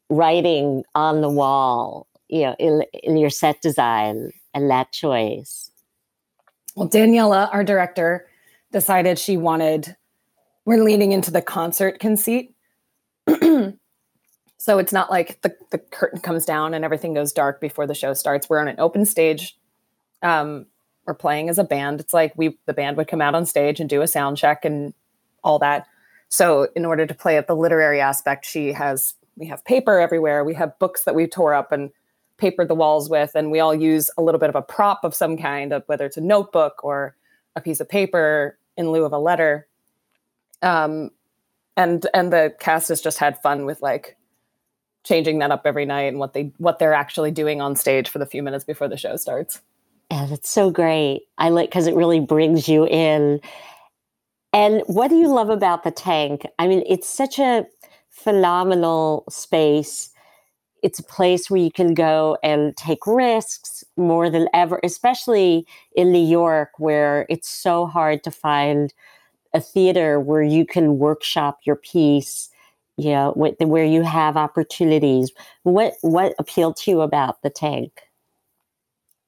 writing 0.09 0.83
on 0.93 1.21
the 1.21 1.29
wall, 1.29 2.07
you 2.27 2.41
know, 2.41 2.55
in 2.59 2.83
in 3.03 3.17
your 3.17 3.29
set 3.29 3.61
design 3.61 4.31
and 4.53 4.69
that 4.69 4.91
choice. 4.91 5.71
Well, 6.75 6.89
Daniela, 6.89 7.53
our 7.53 7.63
director, 7.63 8.27
decided 8.71 9.17
she 9.17 9.37
wanted, 9.37 9.95
we're 10.65 10.83
leaning 10.83 11.13
into 11.13 11.31
the 11.31 11.41
concert 11.41 11.99
conceit. 11.99 12.53
So 14.65 14.79
it's 14.79 14.91
not 14.91 15.11
like 15.11 15.39
the, 15.43 15.55
the 15.69 15.77
curtain 15.77 16.19
comes 16.21 16.43
down 16.43 16.73
and 16.73 16.83
everything 16.83 17.13
goes 17.13 17.31
dark 17.31 17.61
before 17.61 17.85
the 17.85 17.93
show 17.93 18.15
starts. 18.15 18.49
We're 18.49 18.57
on 18.57 18.67
an 18.67 18.79
open 18.79 19.05
stage. 19.05 19.55
Um, 20.23 20.65
we're 21.05 21.13
playing 21.13 21.49
as 21.49 21.59
a 21.59 21.63
band. 21.63 21.99
It's 21.99 22.13
like 22.13 22.33
we 22.35 22.57
the 22.65 22.73
band 22.73 22.97
would 22.97 23.07
come 23.07 23.21
out 23.21 23.35
on 23.35 23.45
stage 23.45 23.79
and 23.79 23.89
do 23.89 24.01
a 24.01 24.07
sound 24.07 24.37
check 24.37 24.65
and 24.65 24.93
all 25.43 25.59
that. 25.59 25.87
So 26.29 26.67
in 26.75 26.85
order 26.85 27.05
to 27.05 27.13
play 27.13 27.37
at 27.37 27.47
the 27.47 27.55
literary 27.55 28.01
aspect, 28.01 28.45
she 28.45 28.73
has 28.73 29.13
we 29.37 29.47
have 29.47 29.63
paper 29.65 29.99
everywhere. 29.99 30.43
We 30.43 30.55
have 30.55 30.77
books 30.79 31.03
that 31.03 31.15
we 31.15 31.27
tore 31.27 31.53
up 31.53 31.71
and 31.71 31.91
papered 32.37 32.67
the 32.67 32.75
walls 32.75 33.09
with, 33.09 33.31
and 33.35 33.51
we 33.51 33.59
all 33.59 33.75
use 33.75 34.09
a 34.17 34.21
little 34.21 34.39
bit 34.39 34.49
of 34.49 34.55
a 34.55 34.61
prop 34.61 35.03
of 35.03 35.13
some 35.13 35.37
kind 35.37 35.73
of 35.73 35.83
whether 35.87 36.05
it's 36.05 36.17
a 36.17 36.21
notebook 36.21 36.83
or 36.83 37.15
a 37.55 37.61
piece 37.61 37.79
of 37.79 37.87
paper 37.87 38.57
in 38.75 38.91
lieu 38.91 39.05
of 39.05 39.13
a 39.13 39.19
letter. 39.19 39.67
Um, 40.61 41.11
and 41.77 42.07
and 42.13 42.33
the 42.33 42.55
cast 42.59 42.89
has 42.89 43.01
just 43.01 43.19
had 43.19 43.41
fun 43.41 43.65
with 43.65 43.81
like 43.81 44.17
changing 45.03 45.39
that 45.39 45.51
up 45.51 45.61
every 45.65 45.85
night 45.85 46.05
and 46.05 46.19
what 46.19 46.33
they 46.33 46.51
what 46.57 46.79
they're 46.79 46.93
actually 46.93 47.31
doing 47.31 47.61
on 47.61 47.75
stage 47.75 48.09
for 48.09 48.19
the 48.19 48.25
few 48.25 48.41
minutes 48.41 48.63
before 48.63 48.87
the 48.87 48.97
show 48.97 49.15
starts. 49.15 49.61
Yeah, 50.11 50.25
that's 50.27 50.49
so 50.49 50.69
great. 50.69 51.23
I 51.37 51.49
like 51.49 51.69
because 51.69 51.87
it 51.87 51.95
really 51.95 52.19
brings 52.19 52.67
you 52.67 52.85
in. 52.87 53.41
And 54.53 54.83
what 54.87 55.09
do 55.09 55.17
you 55.17 55.27
love 55.27 55.49
about 55.49 55.83
the 55.83 55.91
tank? 55.91 56.45
I 56.59 56.67
mean, 56.67 56.83
it's 56.87 57.07
such 57.07 57.39
a 57.39 57.65
phenomenal 58.09 59.25
space. 59.29 60.09
It's 60.83 60.99
a 60.99 61.03
place 61.03 61.49
where 61.49 61.61
you 61.61 61.71
can 61.71 61.93
go 61.93 62.37
and 62.43 62.77
take 62.77 63.07
risks 63.07 63.83
more 63.97 64.29
than 64.29 64.49
ever, 64.53 64.79
especially 64.83 65.67
in 65.95 66.11
New 66.11 66.25
York, 66.25 66.71
where 66.79 67.25
it's 67.29 67.49
so 67.49 67.87
hard 67.87 68.23
to 68.25 68.31
find 68.31 68.93
a 69.53 69.61
theater 69.61 70.19
where 70.19 70.43
you 70.43 70.65
can 70.65 70.99
workshop 70.99 71.59
your 71.65 71.77
piece 71.77 72.49
you 72.97 73.09
know 73.11 73.31
where 73.59 73.85
you 73.85 74.03
have 74.03 74.37
opportunities 74.37 75.31
what 75.63 75.95
what 76.01 76.35
appealed 76.39 76.77
to 76.77 76.91
you 76.91 77.01
about 77.01 77.41
the 77.43 77.49
tank 77.49 78.03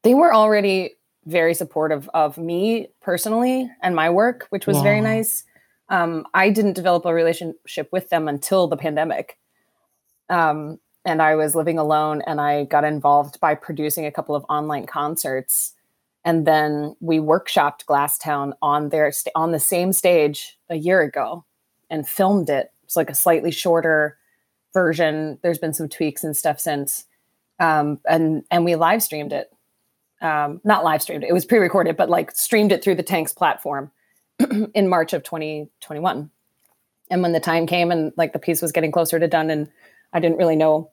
they 0.04 0.14
were 0.14 0.34
already 0.34 0.92
very 1.26 1.54
supportive 1.54 2.10
of 2.14 2.38
me 2.38 2.88
personally 3.02 3.70
and 3.82 3.96
my 3.96 4.10
work 4.10 4.48
which 4.50 4.66
was 4.66 4.78
yeah. 4.78 4.84
very 4.84 5.02
nice 5.02 5.44
um, 5.90 6.26
i 6.34 6.50
didn't 6.50 6.74
develop 6.74 7.06
a 7.06 7.14
relationship 7.14 7.90
with 7.92 8.10
them 8.10 8.28
until 8.28 8.68
the 8.68 8.78
pandemic 8.78 9.38
um, 10.30 10.80
and 11.06 11.22
i 11.22 11.36
was 11.36 11.56
living 11.56 11.78
alone 11.78 12.22
and 12.26 12.40
i 12.40 12.64
got 12.66 12.84
involved 12.84 13.40
by 13.40 13.54
producing 13.54 14.06
a 14.06 14.12
couple 14.12 14.36
of 14.36 14.46
online 14.50 14.86
concerts 14.86 15.74
and 16.28 16.46
then 16.46 16.94
we 17.00 17.20
workshopped 17.20 17.86
Glasstown 17.86 18.52
on 18.62 18.90
their 18.90 19.14
st- 19.14 19.32
on 19.34 19.54
the 19.54 19.62
same 19.62 19.94
stage 19.94 20.58
a 20.70 20.76
year 20.76 21.02
ago 21.02 21.46
and 21.90 22.06
filmed 22.06 22.50
it. 22.50 22.74
It's 22.84 22.98
like 22.98 23.10
a 23.10 23.16
slightly 23.16 23.50
shorter 23.50 24.18
version. 24.74 25.40
There's 25.42 25.58
been 25.58 25.74
some 25.74 25.88
tweaks 25.88 26.26
and 26.26 26.36
stuff 26.36 26.60
since, 26.60 27.06
um, 27.62 28.02
and 28.10 28.44
and 28.52 28.66
we 28.66 28.76
live 28.76 29.02
streamed 29.02 29.32
it. 29.32 29.54
Um, 30.22 30.62
not 30.64 30.84
live 30.84 31.02
streamed 31.02 31.24
it; 31.24 31.34
was 31.34 31.46
pre-recorded, 31.46 31.96
but 31.96 32.10
like 32.10 32.32
streamed 32.32 32.72
it 32.72 32.84
through 32.84 32.96
the 32.96 33.04
Tanks 33.04 33.34
platform 33.34 33.92
in 34.74 34.88
March 34.88 35.14
of 35.14 35.24
2021. 35.24 36.30
And 37.10 37.22
when 37.22 37.32
the 37.32 37.40
time 37.40 37.68
came 37.68 37.92
and 37.92 38.12
like 38.18 38.34
the 38.34 38.40
piece 38.40 38.62
was 38.62 38.72
getting 38.72 38.92
closer 38.92 39.20
to 39.20 39.28
done, 39.28 39.50
and 39.50 39.70
I 40.14 40.20
didn't 40.20 40.38
really 40.38 40.56
know 40.56 40.92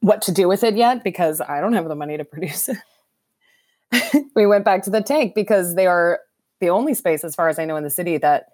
what 0.00 0.22
to 0.22 0.32
do 0.32 0.48
with 0.48 0.64
it 0.64 0.76
yet 0.76 1.02
because 1.02 1.40
I 1.40 1.60
don't 1.60 1.72
have 1.72 1.88
the 1.88 1.94
money 1.94 2.16
to 2.16 2.24
produce 2.24 2.68
it. 2.68 4.26
we 4.34 4.46
went 4.46 4.64
back 4.64 4.82
to 4.84 4.90
the 4.90 5.00
tank 5.00 5.34
because 5.34 5.74
they 5.74 5.86
are 5.86 6.20
the 6.60 6.70
only 6.70 6.94
space, 6.94 7.24
as 7.24 7.34
far 7.34 7.48
as 7.48 7.58
I 7.58 7.64
know, 7.64 7.76
in 7.76 7.84
the 7.84 7.90
city 7.90 8.18
that 8.18 8.48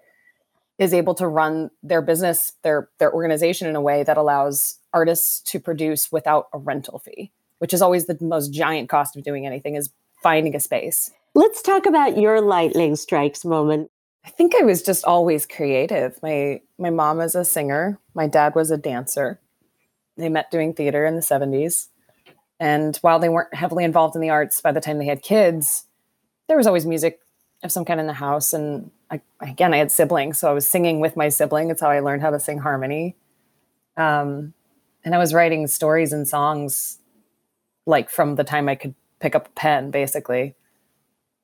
is 0.77 0.93
able 0.93 1.15
to 1.15 1.27
run 1.27 1.69
their 1.81 2.01
business, 2.01 2.53
their 2.63 2.89
their 2.97 3.13
organization 3.13 3.67
in 3.67 3.75
a 3.75 3.81
way 3.81 4.03
that 4.03 4.17
allows 4.17 4.79
artists 4.93 5.39
to 5.51 5.59
produce 5.59 6.11
without 6.11 6.47
a 6.53 6.57
rental 6.57 6.99
fee, 6.99 7.31
which 7.59 7.73
is 7.73 7.81
always 7.81 8.05
the 8.05 8.17
most 8.21 8.49
giant 8.49 8.89
cost 8.89 9.15
of 9.15 9.23
doing 9.23 9.45
anything 9.45 9.75
is 9.75 9.89
finding 10.23 10.55
a 10.55 10.59
space. 10.59 11.11
Let's 11.35 11.61
talk 11.61 11.85
about 11.85 12.17
your 12.17 12.41
lightning 12.41 12.95
strikes 12.95 13.45
moment. 13.45 13.91
I 14.25 14.29
think 14.29 14.55
I 14.55 14.63
was 14.63 14.81
just 14.81 15.03
always 15.05 15.45
creative. 15.45 16.17
My 16.23 16.61
my 16.79 16.89
mom 16.89 17.19
is 17.19 17.35
a 17.35 17.45
singer, 17.45 17.99
my 18.15 18.27
dad 18.27 18.55
was 18.55 18.71
a 18.71 18.77
dancer. 18.77 19.39
They 20.17 20.29
met 20.29 20.51
doing 20.51 20.73
theater 20.73 21.05
in 21.05 21.15
the 21.15 21.21
70s. 21.21 21.87
And 22.59 22.95
while 22.97 23.19
they 23.19 23.29
weren't 23.29 23.53
heavily 23.53 23.83
involved 23.83 24.15
in 24.15 24.21
the 24.21 24.29
arts 24.29 24.61
by 24.61 24.71
the 24.71 24.79
time 24.79 24.99
they 24.99 25.07
had 25.07 25.21
kids, 25.21 25.85
there 26.47 26.55
was 26.55 26.67
always 26.67 26.85
music 26.85 27.19
of 27.63 27.71
some 27.71 27.83
kind 27.83 27.99
in 27.99 28.07
the 28.07 28.13
house. 28.13 28.53
And 28.53 28.91
I, 29.09 29.21
again, 29.41 29.73
I 29.73 29.77
had 29.77 29.91
siblings, 29.91 30.37
so 30.37 30.49
I 30.49 30.53
was 30.53 30.67
singing 30.67 30.99
with 30.99 31.17
my 31.17 31.29
sibling. 31.29 31.71
It's 31.71 31.81
how 31.81 31.89
I 31.89 31.99
learned 31.99 32.21
how 32.21 32.29
to 32.29 32.39
sing 32.39 32.59
harmony. 32.59 33.15
Um, 33.97 34.53
and 35.03 35.15
I 35.15 35.17
was 35.17 35.33
writing 35.33 35.67
stories 35.67 36.13
and 36.13 36.27
songs 36.27 36.99
like 37.85 38.09
from 38.09 38.35
the 38.35 38.43
time 38.43 38.69
I 38.69 38.75
could 38.75 38.95
pick 39.23 39.35
up 39.35 39.47
a 39.47 39.51
pen, 39.51 39.89
basically. 39.89 40.53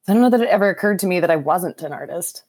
I 0.08 0.14
don't 0.14 0.22
know 0.22 0.30
that 0.30 0.42
it 0.42 0.50
ever 0.50 0.70
occurred 0.70 1.00
to 1.00 1.08
me 1.08 1.20
that 1.22 1.32
I 1.32 1.38
wasn't 1.38 1.82
an 1.82 1.94
artist. 1.94 2.44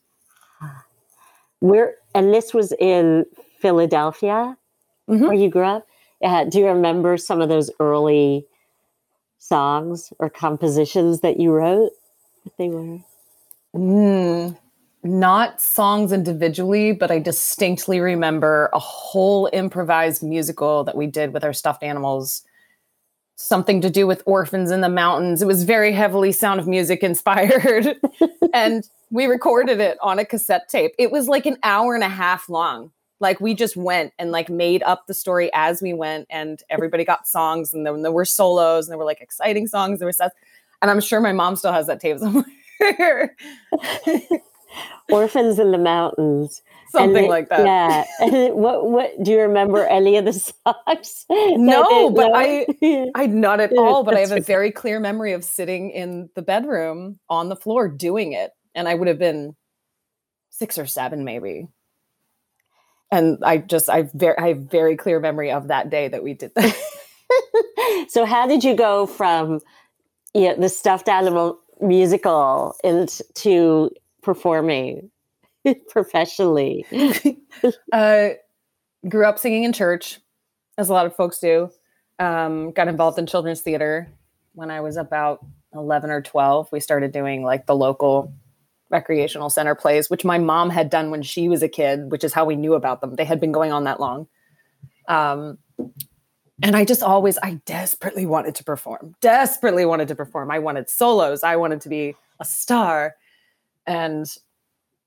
Where 1.60 1.94
and 2.14 2.34
this 2.34 2.52
was 2.52 2.72
in 2.80 3.26
Philadelphia, 3.60 4.56
mm-hmm. 5.08 5.24
where 5.24 5.34
you 5.34 5.48
grew 5.48 5.64
up. 5.64 5.86
Yeah. 6.20 6.44
Do 6.44 6.58
you 6.58 6.66
remember 6.66 7.16
some 7.16 7.40
of 7.40 7.48
those 7.48 7.70
early 7.78 8.46
songs 9.38 10.12
or 10.18 10.28
compositions 10.28 11.20
that 11.20 11.38
you 11.38 11.52
wrote? 11.52 11.92
What 12.42 12.56
they 12.58 12.68
were? 12.68 12.98
Mm, 13.74 14.58
not 15.04 15.60
songs 15.60 16.12
individually, 16.12 16.92
but 16.92 17.10
I 17.10 17.20
distinctly 17.20 18.00
remember 18.00 18.68
a 18.72 18.78
whole 18.80 19.48
improvised 19.52 20.22
musical 20.22 20.82
that 20.84 20.96
we 20.96 21.06
did 21.06 21.32
with 21.32 21.44
our 21.44 21.52
stuffed 21.52 21.84
animals. 21.84 22.42
Something 23.42 23.80
to 23.80 23.90
do 23.90 24.06
with 24.06 24.22
orphans 24.26 24.70
in 24.70 24.80
the 24.80 24.88
mountains. 24.88 25.42
It 25.42 25.46
was 25.46 25.64
very 25.64 25.92
heavily 25.92 26.30
sound 26.30 26.60
of 26.60 26.68
music 26.68 27.02
inspired. 27.02 27.96
and 28.54 28.88
we 29.10 29.26
recorded 29.26 29.80
it 29.80 29.98
on 30.02 30.18
a 30.18 30.24
cassette 30.24 30.68
tape. 30.68 30.92
It 30.98 31.10
was 31.10 31.26
like 31.26 31.46
an 31.46 31.56
hour 31.62 31.94
and 31.94 32.04
a 32.04 32.08
half 32.08 32.48
long 32.48 32.92
like 33.20 33.38
we 33.38 33.54
just 33.54 33.76
went 33.76 34.12
and 34.18 34.32
like 34.32 34.48
made 34.48 34.82
up 34.82 35.06
the 35.06 35.14
story 35.14 35.50
as 35.52 35.80
we 35.80 35.92
went 35.92 36.26
and 36.30 36.62
everybody 36.70 37.04
got 37.04 37.28
songs 37.28 37.72
and 37.72 37.86
then 37.86 38.02
there 38.02 38.10
were 38.10 38.24
solos 38.24 38.86
and 38.86 38.92
there 38.92 38.98
were 38.98 39.04
like 39.04 39.20
exciting 39.20 39.66
songs 39.66 40.00
there 40.00 40.06
were 40.06 40.30
and 40.82 40.90
i'm 40.90 41.00
sure 41.00 41.20
my 41.20 41.32
mom 41.32 41.54
still 41.54 41.72
has 41.72 41.86
that 41.86 42.00
tape 42.00 42.18
somewhere 42.18 42.44
orphans 45.10 45.58
in 45.58 45.70
the 45.70 45.78
mountains 45.78 46.62
something 46.98 47.28
like 47.28 47.48
that. 47.48 47.64
yeah. 48.20 48.48
What 48.50 48.90
what 48.90 49.22
do 49.22 49.30
you 49.30 49.40
remember 49.40 49.84
any 49.84 50.16
of 50.16 50.24
the 50.24 50.32
songs 50.66 51.26
no 51.30 52.10
but 52.10 52.32
i 52.34 52.66
i 53.14 53.26
not 53.26 53.60
at 53.60 53.72
all 53.76 54.02
but 54.02 54.14
i 54.14 54.20
have 54.20 54.32
a 54.32 54.40
very 54.40 54.70
clear 54.70 55.00
memory 55.00 55.32
of 55.32 55.44
sitting 55.44 55.90
in 55.90 56.30
the 56.34 56.42
bedroom 56.42 57.18
on 57.28 57.48
the 57.48 57.56
floor 57.56 57.88
doing 57.88 58.32
it 58.32 58.50
and 58.74 58.88
i 58.88 58.94
would 58.94 59.08
have 59.08 59.18
been 59.18 59.54
six 60.60 60.78
or 60.78 60.86
seven 60.86 61.24
maybe. 61.24 61.68
And 63.10 63.38
I 63.42 63.58
just 63.58 63.90
I 63.90 64.02
very 64.14 64.38
I 64.38 64.48
have 64.48 64.58
very 64.58 64.96
clear 64.96 65.18
memory 65.18 65.50
of 65.50 65.68
that 65.68 65.90
day 65.90 66.06
that 66.08 66.22
we 66.22 66.34
did 66.34 66.52
that. 66.54 66.76
so 68.08 68.24
how 68.24 68.46
did 68.46 68.62
you 68.62 68.76
go 68.76 69.06
from 69.06 69.60
you 70.34 70.48
know, 70.48 70.56
the 70.56 70.68
stuffed 70.68 71.08
animal 71.08 71.58
musical 71.80 72.76
into 72.84 73.90
performing 74.22 75.10
professionally? 75.88 76.84
uh, 77.92 78.28
grew 79.08 79.26
up 79.26 79.38
singing 79.38 79.64
in 79.64 79.72
church, 79.72 80.20
as 80.78 80.88
a 80.88 80.92
lot 80.92 81.06
of 81.06 81.14
folks 81.14 81.38
do. 81.38 81.70
Um, 82.18 82.72
got 82.72 82.88
involved 82.88 83.18
in 83.18 83.26
children's 83.26 83.62
theater 83.62 84.08
when 84.54 84.70
I 84.70 84.80
was 84.80 84.96
about 84.96 85.44
11 85.74 86.10
or 86.10 86.20
12. 86.20 86.68
We 86.70 86.80
started 86.80 87.12
doing 87.12 87.42
like 87.42 87.66
the 87.66 87.74
local 87.74 88.32
recreational 88.90 89.48
center 89.48 89.74
plays, 89.74 90.10
which 90.10 90.24
my 90.24 90.38
mom 90.38 90.68
had 90.68 90.90
done 90.90 91.10
when 91.10 91.22
she 91.22 91.48
was 91.48 91.62
a 91.62 91.68
kid, 91.68 92.10
which 92.10 92.24
is 92.24 92.32
how 92.32 92.44
we 92.44 92.56
knew 92.56 92.74
about 92.74 93.00
them. 93.00 93.14
They 93.14 93.24
had 93.24 93.40
been 93.40 93.52
going 93.52 93.72
on 93.72 93.84
that 93.84 94.00
long. 94.00 94.26
Um, 95.08 95.58
and 96.62 96.76
I 96.76 96.84
just 96.84 97.02
always, 97.02 97.38
I 97.42 97.60
desperately 97.64 98.26
wanted 98.26 98.54
to 98.56 98.64
perform, 98.64 99.14
desperately 99.20 99.86
wanted 99.86 100.08
to 100.08 100.14
perform. 100.14 100.50
I 100.50 100.58
wanted 100.58 100.90
solos, 100.90 101.42
I 101.42 101.56
wanted 101.56 101.80
to 101.82 101.88
be 101.88 102.14
a 102.38 102.44
star, 102.44 103.16
and 103.86 104.26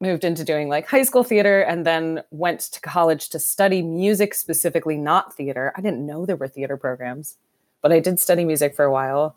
moved 0.04 0.24
into 0.24 0.44
doing 0.44 0.70
like 0.70 0.86
high 0.86 1.02
school 1.02 1.24
theater 1.24 1.62
and 1.62 1.88
then 1.88 2.22
went 2.30 2.60
to 2.60 2.82
college 2.82 3.30
to 3.30 3.40
study 3.40 3.82
music, 3.82 4.36
specifically 4.36 4.98
not 4.98 5.34
theater. 5.34 5.74
I 5.76 5.82
didn't 5.82 6.06
know 6.06 6.26
there 6.26 6.36
were 6.36 6.48
theater 6.48 6.78
programs, 6.78 7.38
but 7.82 7.92
I 7.92 8.00
did 8.00 8.20
study 8.20 8.46
music 8.46 8.76
for 8.76 8.86
a 8.86 8.92
while. 8.92 9.36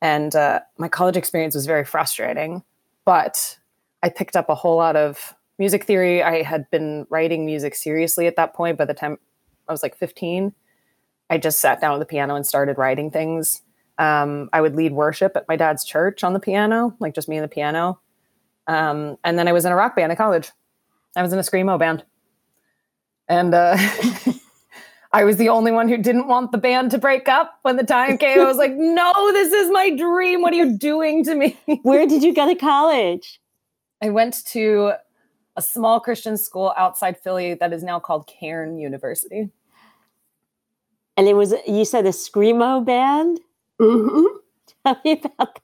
And 0.00 0.34
uh, 0.34 0.60
my 0.78 0.88
college 0.88 1.16
experience 1.16 1.54
was 1.54 1.66
very 1.66 1.84
frustrating, 1.84 2.62
but 3.04 3.58
I 4.02 4.08
picked 4.08 4.36
up 4.36 4.48
a 4.48 4.54
whole 4.54 4.76
lot 4.76 4.96
of 4.96 5.34
music 5.58 5.84
theory. 5.84 6.22
I 6.22 6.42
had 6.42 6.70
been 6.70 7.06
writing 7.10 7.44
music 7.44 7.74
seriously 7.74 8.26
at 8.26 8.36
that 8.36 8.54
point. 8.54 8.78
By 8.78 8.84
the 8.84 8.94
time 8.94 9.18
I 9.68 9.72
was 9.72 9.82
like 9.82 9.96
15, 9.96 10.54
I 11.28 11.38
just 11.38 11.60
sat 11.60 11.80
down 11.80 11.94
at 11.94 11.98
the 11.98 12.06
piano 12.06 12.36
and 12.36 12.46
started 12.46 12.78
writing 12.78 13.10
things. 13.10 13.62
Um, 13.98 14.48
I 14.52 14.60
would 14.60 14.76
lead 14.76 14.92
worship 14.92 15.36
at 15.36 15.48
my 15.48 15.56
dad's 15.56 15.84
church 15.84 16.22
on 16.24 16.32
the 16.32 16.40
piano, 16.40 16.94
like 17.00 17.14
just 17.14 17.28
me 17.28 17.36
and 17.36 17.44
the 17.44 17.48
piano. 17.48 17.98
Um, 18.66 19.18
and 19.24 19.38
then 19.38 19.48
I 19.48 19.52
was 19.52 19.64
in 19.64 19.72
a 19.72 19.76
rock 19.76 19.96
band 19.96 20.12
at 20.12 20.18
college. 20.18 20.50
I 21.16 21.22
was 21.22 21.32
in 21.32 21.38
a 21.38 21.42
screamo 21.42 21.78
band, 21.78 22.04
and 23.28 23.54
uh, 23.54 23.76
I 25.14 25.22
was 25.22 25.36
the 25.36 25.48
only 25.48 25.70
one 25.70 25.88
who 25.88 25.96
didn't 25.96 26.26
want 26.26 26.50
the 26.50 26.58
band 26.58 26.90
to 26.90 26.98
break 26.98 27.28
up 27.28 27.60
when 27.62 27.76
the 27.76 27.84
time 27.84 28.18
came. 28.18 28.40
I 28.40 28.44
was 28.44 28.56
like, 28.56 28.72
no, 28.76 29.12
this 29.32 29.52
is 29.52 29.70
my 29.70 29.94
dream. 29.94 30.42
What 30.42 30.52
are 30.52 30.56
you 30.56 30.76
doing 30.76 31.24
to 31.24 31.36
me? 31.36 31.56
Where 31.82 32.04
did 32.04 32.24
you 32.24 32.34
go 32.34 32.48
to 32.48 32.56
college? 32.56 33.40
I 34.02 34.10
went 34.10 34.44
to 34.46 34.94
a 35.56 35.62
small 35.62 36.00
Christian 36.00 36.36
school 36.36 36.74
outside 36.76 37.16
Philly 37.16 37.54
that 37.54 37.72
is 37.72 37.84
now 37.84 38.00
called 38.00 38.26
Cairn 38.26 38.76
University. 38.76 39.50
And 41.16 41.28
it 41.28 41.34
was, 41.34 41.54
you 41.64 41.84
said 41.84 42.06
a 42.06 42.10
Screamo 42.10 42.84
band? 42.84 43.38
Mm-hmm. 43.80 44.36
Tell 44.84 45.00
me 45.04 45.22
about 45.22 45.60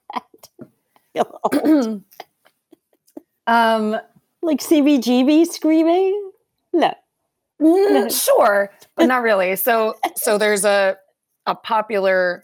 that. 1.13 2.01
Um, 3.47 3.97
like 4.41 4.59
CBGB 4.59 5.47
screaming? 5.47 6.31
No. 6.73 6.93
mm, 7.61 8.23
sure, 8.25 8.71
but 8.95 9.05
not 9.05 9.21
really. 9.23 9.55
So, 9.55 9.95
so 10.15 10.37
there's 10.37 10.65
a 10.65 10.97
a 11.47 11.55
popular 11.55 12.43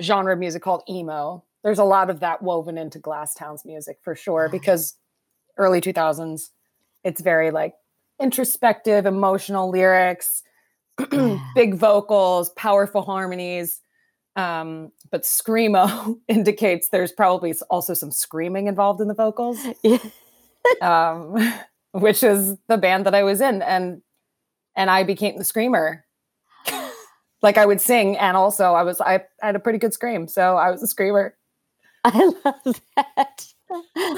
genre 0.00 0.32
of 0.32 0.38
music 0.38 0.62
called 0.62 0.82
emo. 0.88 1.44
There's 1.62 1.78
a 1.78 1.84
lot 1.84 2.10
of 2.10 2.20
that 2.20 2.42
woven 2.42 2.76
into 2.78 2.98
Glasstown's 2.98 3.64
music 3.64 3.98
for 4.02 4.14
sure, 4.14 4.48
because 4.48 4.94
early 5.58 5.80
2000s, 5.80 6.50
it's 7.04 7.20
very 7.20 7.50
like 7.50 7.74
introspective, 8.20 9.06
emotional 9.06 9.70
lyrics, 9.70 10.42
big 11.54 11.74
vocals, 11.74 12.50
powerful 12.50 13.02
harmonies. 13.02 13.80
Um, 14.34 14.92
but 15.10 15.22
screamo 15.22 16.18
indicates 16.28 16.88
there's 16.88 17.12
probably 17.12 17.54
also 17.68 17.92
some 17.92 18.10
screaming 18.10 18.66
involved 18.66 19.00
in 19.00 19.08
the 19.08 19.14
vocals, 19.14 19.58
Yeah. 19.82 19.98
Um, 20.80 21.36
which 21.92 22.22
is 22.22 22.56
the 22.68 22.78
band 22.78 23.06
that 23.06 23.14
I 23.14 23.22
was 23.22 23.40
in, 23.40 23.62
and 23.62 24.02
and 24.76 24.90
I 24.90 25.04
became 25.04 25.38
the 25.38 25.44
screamer. 25.44 26.04
like 27.42 27.58
I 27.58 27.66
would 27.66 27.80
sing, 27.80 28.16
and 28.16 28.36
also 28.36 28.72
I 28.72 28.82
was 28.82 29.00
I 29.00 29.24
had 29.40 29.56
a 29.56 29.60
pretty 29.60 29.78
good 29.78 29.92
scream, 29.92 30.28
so 30.28 30.56
I 30.56 30.70
was 30.70 30.82
a 30.82 30.86
screamer. 30.86 31.36
I 32.04 32.32
love 32.44 32.80
that. 32.96 33.46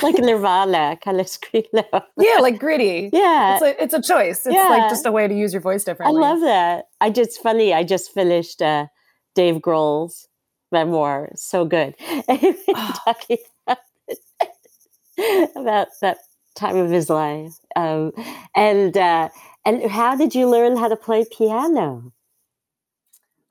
like 0.03 0.17
Nirvana 0.19 0.99
kind 1.05 1.21
of 1.21 1.29
scream. 1.29 1.65
Yeah, 1.73 2.39
like 2.41 2.59
gritty. 2.59 3.11
Yeah. 3.13 3.55
It's 3.55 3.63
a 3.63 3.83
it's 3.83 3.95
a 3.95 4.03
choice. 4.03 4.47
It's 4.47 4.55
Yeah. 4.55 4.69
like 4.69 4.91
just 4.91 5.07
a 5.07 5.13
way 5.13 5.29
to 5.29 5.35
use 5.35 5.53
your 5.53 5.63
voice 5.63 5.85
differently. 5.85 6.17
I 6.17 6.21
love 6.29 6.41
that. 6.41 6.87
I 7.01 7.11
just 7.11 7.41
funny. 7.43 7.73
I 7.75 7.85
just 7.85 8.13
finished 8.13 8.63
uh, 8.63 8.87
Dave 9.35 9.57
Grohl's 9.57 10.29
memoir. 10.73 11.31
So 11.37 11.65
good. 11.65 11.95
Talking 12.27 13.39
about, 13.67 13.79
about 15.57 15.89
that 16.01 16.19
time 16.55 16.77
of 16.77 16.91
his 16.91 17.11
life. 17.11 17.59
Um, 17.77 18.13
and 18.55 18.97
uh, 18.97 19.29
and 19.65 19.91
how 19.91 20.17
did 20.17 20.35
you 20.35 20.49
learn 20.49 20.77
how 20.77 20.89
to 20.89 20.97
play 20.97 21.25
piano? 21.25 22.13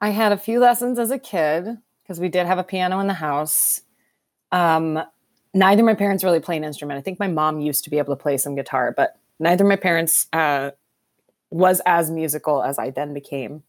I 0.01 0.09
had 0.09 0.31
a 0.31 0.37
few 0.37 0.59
lessons 0.59 0.99
as 0.99 1.11
a 1.11 1.19
kid 1.19 1.77
because 2.03 2.19
we 2.19 2.29
did 2.29 2.45
have 2.45 2.57
a 2.57 2.63
piano 2.63 2.99
in 2.99 3.07
the 3.07 3.13
house. 3.13 3.81
Um, 4.51 5.01
neither 5.53 5.81
of 5.81 5.85
my 5.85 5.93
parents 5.93 6.23
really 6.23 6.39
play 6.39 6.57
an 6.57 6.63
instrument. 6.63 6.97
I 6.97 7.01
think 7.01 7.19
my 7.19 7.27
mom 7.27 7.61
used 7.61 7.83
to 7.85 7.89
be 7.89 7.97
able 7.97 8.15
to 8.15 8.21
play 8.21 8.37
some 8.37 8.55
guitar, 8.55 8.93
but 8.95 9.17
neither 9.39 9.63
of 9.63 9.69
my 9.69 9.75
parents 9.75 10.27
uh, 10.33 10.71
was 11.49 11.81
as 11.85 12.11
musical 12.11 12.61
as 12.63 12.77
I 12.77 12.89
then 12.89 13.13
became. 13.13 13.63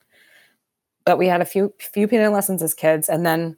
But 1.04 1.18
we 1.18 1.28
had 1.28 1.40
a 1.40 1.44
few 1.44 1.72
few 1.78 2.08
piano 2.08 2.30
lessons 2.30 2.62
as 2.62 2.74
kids, 2.74 3.08
and 3.08 3.24
then 3.24 3.56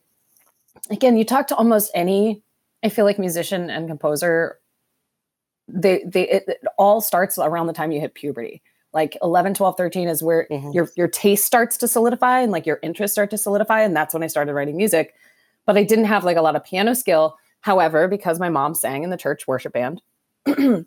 again, 0.89 1.17
you 1.17 1.25
talk 1.25 1.47
to 1.47 1.55
almost 1.55 1.91
any, 1.95 2.43
I 2.83 2.89
feel 2.89 3.05
like 3.05 3.19
musician 3.19 3.69
and 3.69 3.87
composer. 3.87 4.59
They 5.67 6.03
they 6.05 6.27
it, 6.29 6.43
it 6.47 6.61
all 6.77 7.01
starts 7.01 7.37
around 7.37 7.67
the 7.67 7.73
time 7.73 7.91
you 7.91 7.99
hit 7.99 8.13
puberty. 8.13 8.61
Like 8.93 9.17
11 9.21 9.53
12 9.53 9.75
13 9.77 10.07
is 10.07 10.23
where 10.23 10.47
Mhm. 10.49 10.73
your 10.73 10.89
your 10.95 11.07
taste 11.07 11.45
starts 11.45 11.77
to 11.77 11.87
solidify 11.87 12.39
and 12.39 12.51
like 12.51 12.65
your 12.65 12.79
interests 12.81 13.13
start 13.13 13.29
to 13.31 13.37
solidify 13.37 13.81
and 13.81 13.95
that's 13.95 14.13
when 14.13 14.23
i 14.23 14.27
started 14.27 14.53
writing 14.53 14.77
music. 14.77 15.13
But 15.65 15.77
i 15.77 15.83
didn't 15.83 16.05
have 16.05 16.23
like 16.23 16.37
a 16.37 16.41
lot 16.41 16.55
of 16.55 16.63
piano 16.63 16.95
skill. 16.95 17.37
However 17.61 18.07
because 18.07 18.39
my 18.39 18.49
mom 18.49 18.73
sang 18.75 19.03
in 19.03 19.09
the 19.09 19.17
church 19.17 19.47
worship 19.47 19.73
band 19.73 20.01
we 20.45 20.85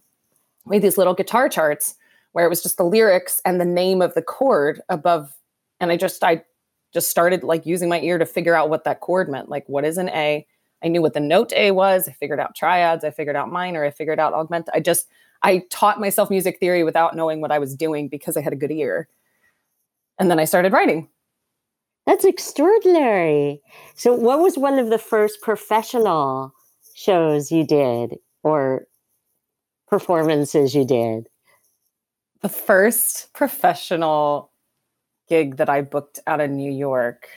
had 0.77 0.83
these 0.83 0.99
little 0.99 1.15
guitar 1.15 1.49
charts 1.49 1.95
where 2.33 2.47
it 2.47 2.49
was 2.49 2.63
just 2.63 2.77
the 2.77 2.85
lyrics 2.85 3.41
and 3.45 3.61
the 3.61 3.65
name 3.65 4.01
of 4.01 4.15
the 4.15 4.23
chord 4.23 4.81
above 4.89 5.37
and 5.81 5.91
i 5.91 5.97
just 5.97 6.23
i 6.25 6.43
just 6.93 7.11
started 7.11 7.43
like 7.45 7.67
using 7.67 7.89
my 7.89 8.01
ear 8.01 8.19
to 8.19 8.27
figure 8.27 8.55
out 8.55 8.69
what 8.69 8.83
that 8.85 9.01
chord 9.01 9.29
meant. 9.29 9.49
Like 9.49 9.69
what 9.69 9.85
is 9.85 9.97
an 9.97 10.09
a 10.09 10.45
i 10.83 10.89
knew 10.89 11.03
what 11.03 11.15
the 11.15 11.21
note 11.21 11.53
a 11.55 11.71
was 11.71 12.09
i 12.09 12.13
figured 12.13 12.41
out 12.41 12.55
triads 12.55 13.05
i 13.05 13.11
figured 13.11 13.37
out 13.37 13.51
minor 13.51 13.85
i 13.85 13.91
figured 13.91 14.19
out 14.19 14.35
augment 14.35 14.69
i 14.75 14.81
just 14.81 15.09
I 15.43 15.65
taught 15.71 16.01
myself 16.01 16.31
music 16.31 16.59
theory 16.59 16.85
without 16.85 17.17
knowing 17.17 17.41
what 17.41 17.53
I 17.53 17.59
was 17.59 17.75
doing 17.75 18.09
because 18.09 18.37
I 18.37 18.43
had 18.43 18.53
a 18.53 18.57
good 18.57 18.71
ear. 18.71 19.09
And 20.19 20.31
then 20.31 20.39
I 20.39 20.45
started 20.45 20.73
writing. 20.73 21.09
That's 22.07 22.25
extraordinary. 22.25 23.63
So, 23.95 24.15
what 24.15 24.41
was 24.41 24.59
one 24.59 24.79
of 24.79 24.91
the 24.91 24.99
first 24.99 25.41
professional 25.41 26.53
shows 26.95 27.51
you 27.51 27.65
did 27.65 28.19
or 28.43 28.87
performances 29.87 30.75
you 30.75 30.85
did? 30.85 31.29
The 32.43 32.49
first 32.49 33.33
professional 33.33 34.51
gig 35.29 35.57
that 35.57 35.69
I 35.69 35.83
booked 35.83 36.21
out 36.27 36.41
of 36.41 36.51
New 36.51 36.73
York, 36.73 37.29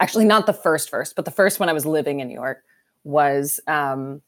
actually, 0.00 0.24
not 0.24 0.46
the 0.46 0.52
first, 0.52 0.90
first, 0.90 1.16
but 1.16 1.24
the 1.24 1.30
first 1.30 1.60
when 1.60 1.68
I 1.68 1.72
was 1.72 1.86
living 1.86 2.20
in 2.20 2.28
New 2.28 2.34
York 2.34 2.62
was 3.04 3.60
um, 3.66 4.20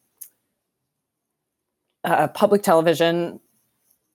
uh, 2.05 2.29
public 2.29 2.63
television 2.63 3.41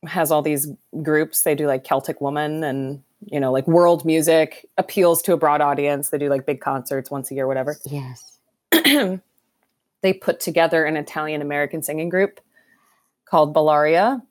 has 0.05 0.31
all 0.31 0.41
these 0.41 0.67
groups. 1.01 1.41
They 1.41 1.55
do 1.55 1.67
like 1.67 1.83
Celtic 1.83 2.19
Woman 2.21 2.63
and, 2.63 3.03
you 3.25 3.39
know, 3.39 3.51
like 3.51 3.67
world 3.67 4.05
music 4.05 4.67
appeals 4.77 5.21
to 5.23 5.33
a 5.33 5.37
broad 5.37 5.61
audience. 5.61 6.09
They 6.09 6.17
do 6.17 6.29
like 6.29 6.45
big 6.45 6.59
concerts 6.59 7.09
once 7.09 7.31
a 7.31 7.35
year, 7.35 7.47
whatever. 7.47 7.77
Yes. 7.85 8.39
they 8.71 10.13
put 10.13 10.39
together 10.39 10.85
an 10.85 10.97
Italian 10.97 11.41
American 11.41 11.83
singing 11.83 12.09
group 12.09 12.41
called 13.25 13.53
Bellaria. 13.53 14.21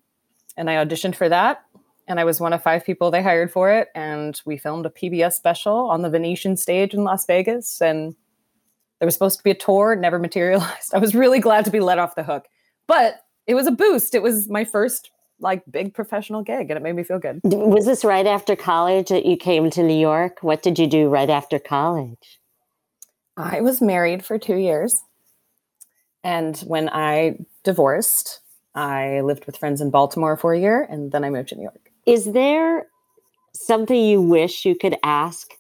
And 0.56 0.68
I 0.68 0.84
auditioned 0.84 1.14
for 1.14 1.28
that. 1.28 1.64
And 2.08 2.18
I 2.18 2.24
was 2.24 2.40
one 2.40 2.52
of 2.52 2.62
five 2.62 2.84
people 2.84 3.10
they 3.10 3.22
hired 3.22 3.50
for 3.50 3.70
it. 3.70 3.88
And 3.94 4.40
we 4.44 4.56
filmed 4.56 4.86
a 4.86 4.90
PBS 4.90 5.34
special 5.34 5.90
on 5.90 6.02
the 6.02 6.10
Venetian 6.10 6.56
stage 6.56 6.94
in 6.94 7.04
Las 7.04 7.24
Vegas. 7.26 7.80
And 7.80 8.14
there 8.98 9.06
was 9.06 9.14
supposed 9.14 9.38
to 9.38 9.44
be 9.44 9.50
a 9.50 9.54
tour, 9.54 9.92
it 9.92 10.00
never 10.00 10.18
materialized. 10.20 10.94
I 10.94 10.98
was 10.98 11.14
really 11.14 11.38
glad 11.38 11.64
to 11.64 11.70
be 11.70 11.80
let 11.80 11.98
off 11.98 12.14
the 12.14 12.22
hook. 12.22 12.46
But 12.86 13.20
it 13.46 13.54
was 13.54 13.66
a 13.66 13.72
boost. 13.72 14.14
It 14.14 14.22
was 14.22 14.48
my 14.48 14.64
first 14.64 15.10
like 15.40 15.62
big 15.70 15.92
professional 15.92 16.42
gig 16.42 16.70
and 16.70 16.76
it 16.76 16.82
made 16.82 16.94
me 16.94 17.02
feel 17.02 17.18
good. 17.18 17.40
Was 17.42 17.84
this 17.84 18.04
right 18.04 18.26
after 18.26 18.54
college 18.54 19.08
that 19.08 19.26
you 19.26 19.36
came 19.36 19.70
to 19.70 19.82
New 19.82 19.98
York? 19.98 20.38
What 20.40 20.62
did 20.62 20.78
you 20.78 20.86
do 20.86 21.08
right 21.08 21.28
after 21.28 21.58
college? 21.58 22.40
I 23.36 23.60
was 23.60 23.80
married 23.80 24.24
for 24.24 24.38
two 24.38 24.56
years. 24.56 25.02
And 26.22 26.56
when 26.58 26.88
I 26.88 27.38
divorced, 27.64 28.40
I 28.74 29.20
lived 29.22 29.46
with 29.46 29.56
friends 29.56 29.80
in 29.80 29.90
Baltimore 29.90 30.36
for 30.36 30.54
a 30.54 30.60
year 30.60 30.86
and 30.88 31.10
then 31.10 31.24
I 31.24 31.30
moved 31.30 31.48
to 31.48 31.56
New 31.56 31.62
York. 31.62 31.91
Is 32.06 32.32
there 32.32 32.86
something 33.54 33.96
you 34.00 34.20
wish 34.20 34.64
you 34.64 34.74
could 34.74 34.96
ask 35.02 35.52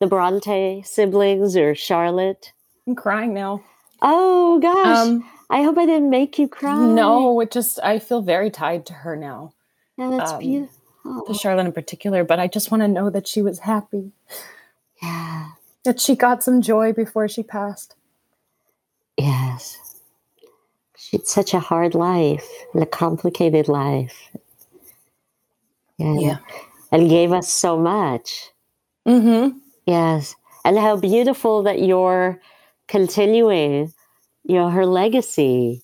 the 0.00 0.06
Bronte 0.06 0.82
siblings 0.82 1.56
or 1.56 1.74
Charlotte? 1.74 2.52
I'm 2.86 2.94
crying 2.94 3.34
now. 3.34 3.62
Oh 4.02 4.58
gosh, 4.60 4.96
Um, 5.08 5.28
I 5.50 5.62
hope 5.62 5.76
I 5.76 5.86
didn't 5.86 6.10
make 6.10 6.38
you 6.38 6.48
cry. 6.48 6.74
no, 6.78 7.40
it 7.40 7.50
just, 7.50 7.78
I 7.82 7.98
feel 7.98 8.22
very 8.22 8.50
tied 8.50 8.86
to 8.86 8.92
her 8.94 9.16
now, 9.16 9.52
Yeah, 9.98 10.10
that's 10.10 10.32
um, 10.32 10.38
beautiful. 10.38 11.24
to 11.26 11.34
Charlotte 11.34 11.66
in 11.66 11.72
particular, 11.72 12.24
but 12.24 12.38
I 12.40 12.46
just 12.46 12.70
want 12.70 12.82
to 12.82 12.88
know 12.88 13.10
that 13.10 13.26
she 13.28 13.42
was 13.42 13.58
happy, 13.60 14.12
Yeah. 15.02 15.48
that 15.84 16.00
she 16.00 16.14
got 16.16 16.42
some 16.42 16.62
joy 16.62 16.92
before 16.94 17.28
she 17.28 17.42
passed. 17.42 17.94
Yes. 19.18 19.96
She 20.96 21.18
had 21.18 21.26
such 21.26 21.52
a 21.52 21.60
hard 21.60 21.94
life 21.94 22.48
and 22.72 22.82
a 22.82 22.86
complicated 22.86 23.68
life. 23.68 24.30
And, 26.00 26.20
Yeah. 26.20 26.38
And 26.92 27.08
gave 27.08 27.32
us 27.32 27.48
so 27.52 27.78
much. 27.78 28.50
Mm-hmm. 29.06 29.58
Yes. 29.86 30.34
And 30.64 30.78
how 30.78 30.96
beautiful 30.96 31.62
that 31.62 31.80
you're 31.82 32.40
continuing, 32.88 33.92
you 34.44 34.54
know, 34.56 34.68
her 34.70 34.86
legacy. 34.86 35.82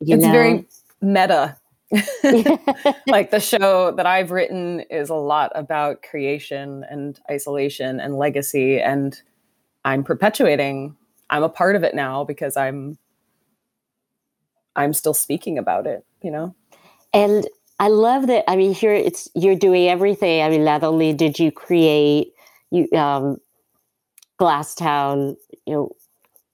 You 0.00 0.16
It's 0.16 0.24
know? 0.24 0.32
very 0.32 0.66
meta. 1.00 1.56
like 3.06 3.30
the 3.30 3.40
show 3.40 3.92
that 3.92 4.06
I've 4.06 4.30
written 4.30 4.80
is 4.90 5.08
a 5.08 5.14
lot 5.14 5.52
about 5.54 6.02
creation 6.02 6.84
and 6.90 7.18
isolation 7.30 8.00
and 8.00 8.16
legacy 8.16 8.80
and 8.80 9.20
I'm 9.84 10.04
perpetuating 10.04 10.96
I'm 11.30 11.42
a 11.42 11.48
part 11.48 11.76
of 11.76 11.84
it 11.84 11.94
now 11.94 12.24
because 12.24 12.56
I'm 12.56 12.98
I'm 14.76 14.92
still 14.92 15.14
speaking 15.14 15.58
about 15.58 15.86
it, 15.86 16.04
you 16.22 16.30
know. 16.30 16.54
And 17.12 17.46
I 17.78 17.88
love 17.88 18.26
that. 18.26 18.50
I 18.50 18.56
mean, 18.56 18.74
here 18.74 18.92
it's 18.92 19.28
you're 19.34 19.54
doing 19.56 19.88
everything. 19.88 20.42
I 20.42 20.48
mean, 20.48 20.64
not 20.64 20.82
only 20.82 21.12
did 21.12 21.38
you 21.38 21.52
create 21.52 22.32
you 22.70 22.88
um, 22.92 23.38
Glasstown, 24.40 25.36
you 25.66 25.74
know, 25.74 25.92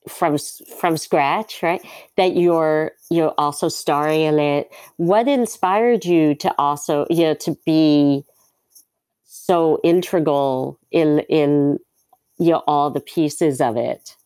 from 0.08 0.36
from 0.78 0.96
scratch, 0.96 1.62
right? 1.62 1.80
That 2.16 2.36
you're 2.36 2.92
you're 3.10 3.34
also 3.38 3.68
starring 3.68 4.22
in 4.22 4.38
it. 4.38 4.70
What 4.96 5.28
inspired 5.28 6.04
you 6.04 6.34
to 6.36 6.54
also, 6.58 7.06
you 7.08 7.24
know, 7.24 7.34
to 7.34 7.56
be 7.64 8.24
so 9.24 9.80
integral 9.82 10.78
in 10.90 11.20
in 11.20 11.78
you 12.38 12.50
know 12.52 12.62
all 12.66 12.90
the 12.90 13.00
pieces 13.00 13.60
of 13.60 13.76
it. 13.76 14.16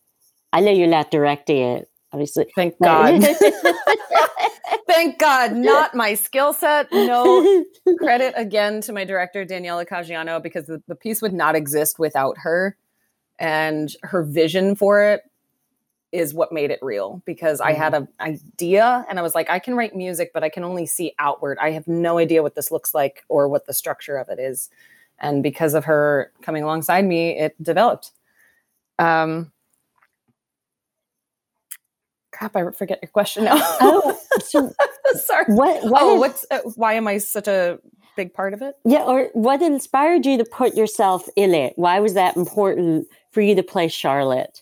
I 0.51 0.61
know 0.61 0.71
you're 0.71 0.87
not 0.87 1.11
directing 1.11 1.57
it, 1.57 1.89
obviously. 2.11 2.47
Thank 2.55 2.75
God. 2.81 3.23
Thank 4.89 5.19
God, 5.19 5.51
not 5.55 5.93
my 5.93 6.15
skill 6.15 6.51
set. 6.51 6.91
No 6.91 7.63
credit 7.99 8.33
again 8.35 8.81
to 8.81 8.91
my 8.91 9.05
director, 9.05 9.45
Daniela 9.45 9.87
Caggiano, 9.87 10.41
because 10.41 10.65
the, 10.65 10.81
the 10.87 10.95
piece 10.95 11.21
would 11.21 11.33
not 11.33 11.55
exist 11.55 11.99
without 11.99 12.39
her. 12.39 12.75
And 13.37 13.93
her 14.01 14.23
vision 14.23 14.75
for 14.75 15.03
it 15.03 15.21
is 16.11 16.33
what 16.33 16.51
made 16.51 16.71
it 16.71 16.79
real 16.81 17.21
because 17.25 17.61
I 17.61 17.73
had 17.73 17.93
an 17.93 18.07
idea 18.19 19.05
and 19.07 19.19
I 19.19 19.21
was 19.21 19.35
like, 19.35 19.49
I 19.49 19.59
can 19.59 19.75
write 19.75 19.95
music, 19.95 20.31
but 20.33 20.43
I 20.43 20.49
can 20.49 20.63
only 20.63 20.87
see 20.87 21.13
outward. 21.19 21.59
I 21.61 21.71
have 21.71 21.87
no 21.87 22.17
idea 22.17 22.41
what 22.41 22.55
this 22.55 22.71
looks 22.71 22.95
like 22.95 23.23
or 23.29 23.47
what 23.47 23.67
the 23.67 23.73
structure 23.73 24.17
of 24.17 24.27
it 24.29 24.39
is. 24.39 24.69
And 25.19 25.43
because 25.43 25.75
of 25.75 25.85
her 25.85 26.31
coming 26.41 26.63
alongside 26.63 27.05
me, 27.05 27.37
it 27.37 27.61
developed. 27.61 28.11
Um, 28.97 29.51
crap, 32.31 32.55
I 32.55 32.71
forget 32.71 32.99
your 33.01 33.11
question 33.11 33.43
now. 33.43 33.57
oh, 33.79 34.18
so 34.49 34.71
Sorry. 35.25 35.45
what? 35.53 35.83
What? 35.89 36.01
oh, 36.01 36.13
is- 36.15 36.19
what's 36.19 36.45
uh, 36.51 36.59
why 36.75 36.93
am 36.93 37.07
I 37.07 37.17
such 37.17 37.47
a 37.47 37.79
big 38.15 38.33
part 38.33 38.53
of 38.53 38.61
it? 38.61 38.75
yeah, 38.85 39.03
or 39.03 39.29
what 39.33 39.61
inspired 39.61 40.25
you 40.25 40.37
to 40.37 40.45
put 40.45 40.75
yourself 40.75 41.27
in 41.35 41.53
it? 41.53 41.73
Why 41.77 41.99
was 41.99 42.13
that 42.15 42.35
important 42.35 43.07
for 43.31 43.41
you 43.41 43.55
to 43.55 43.63
play 43.63 43.87
Charlotte? 43.87 44.61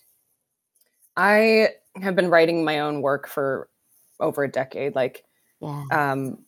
I 1.16 1.70
have 2.00 2.14
been 2.14 2.30
writing 2.30 2.64
my 2.64 2.78
own 2.80 3.02
work 3.02 3.26
for 3.26 3.68
over 4.20 4.44
a 4.44 4.50
decade. 4.50 4.94
Like, 4.94 5.24
Yeah. 5.60 5.84
um, 5.90 6.38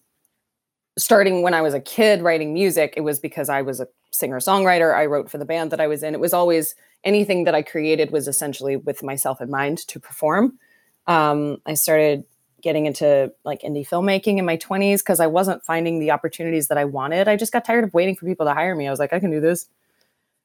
starting 0.99 1.43
when 1.43 1.55
I 1.55 1.63
was 1.63 1.75
a 1.75 1.81
kid 1.81 2.23
writing 2.23 2.53
music, 2.55 2.95
it 2.97 3.01
was 3.01 3.19
because 3.19 3.49
I 3.49 3.63
was 3.63 3.81
a 3.81 3.89
singer 4.13 4.39
songwriter. 4.39 4.95
I 4.95 5.07
wrote 5.07 5.31
for 5.31 5.39
the 5.39 5.45
band 5.45 5.71
that 5.73 5.81
I 5.81 5.87
was 5.87 6.03
in. 6.03 6.15
It 6.15 6.21
was 6.21 6.33
always 6.33 6.75
anything 7.05 7.45
that 7.45 7.55
I 7.55 7.63
created 7.63 8.11
was 8.11 8.29
essentially 8.29 8.77
with 8.77 9.03
myself 9.03 9.41
in 9.41 9.51
mind 9.51 9.79
to 9.89 9.99
perform. 9.99 10.59
Um, 11.07 11.59
I 11.67 11.75
started 11.75 12.25
getting 12.63 12.87
into 12.87 13.33
like 13.45 13.63
indie 13.63 13.87
filmmaking 13.87 14.39
in 14.39 14.45
my 14.45 14.57
20s 14.57 14.99
because 14.99 15.21
I 15.21 15.27
wasn't 15.27 15.65
finding 15.65 15.99
the 15.99 16.11
opportunities 16.11 16.69
that 16.69 16.79
I 16.79 16.85
wanted. 16.85 17.29
I 17.29 17.37
just 17.37 17.53
got 17.53 17.65
tired 17.65 17.85
of 17.85 17.95
waiting 17.95 18.17
for 18.17 18.27
people 18.27 18.47
to 18.47 18.55
hire 18.55 18.75
me. 18.75 18.87
I 18.87 18.91
was 18.91 18.99
like, 18.99 19.13
I 19.13 19.21
can 19.21 19.31
do 19.31 19.41
this. 19.41 19.67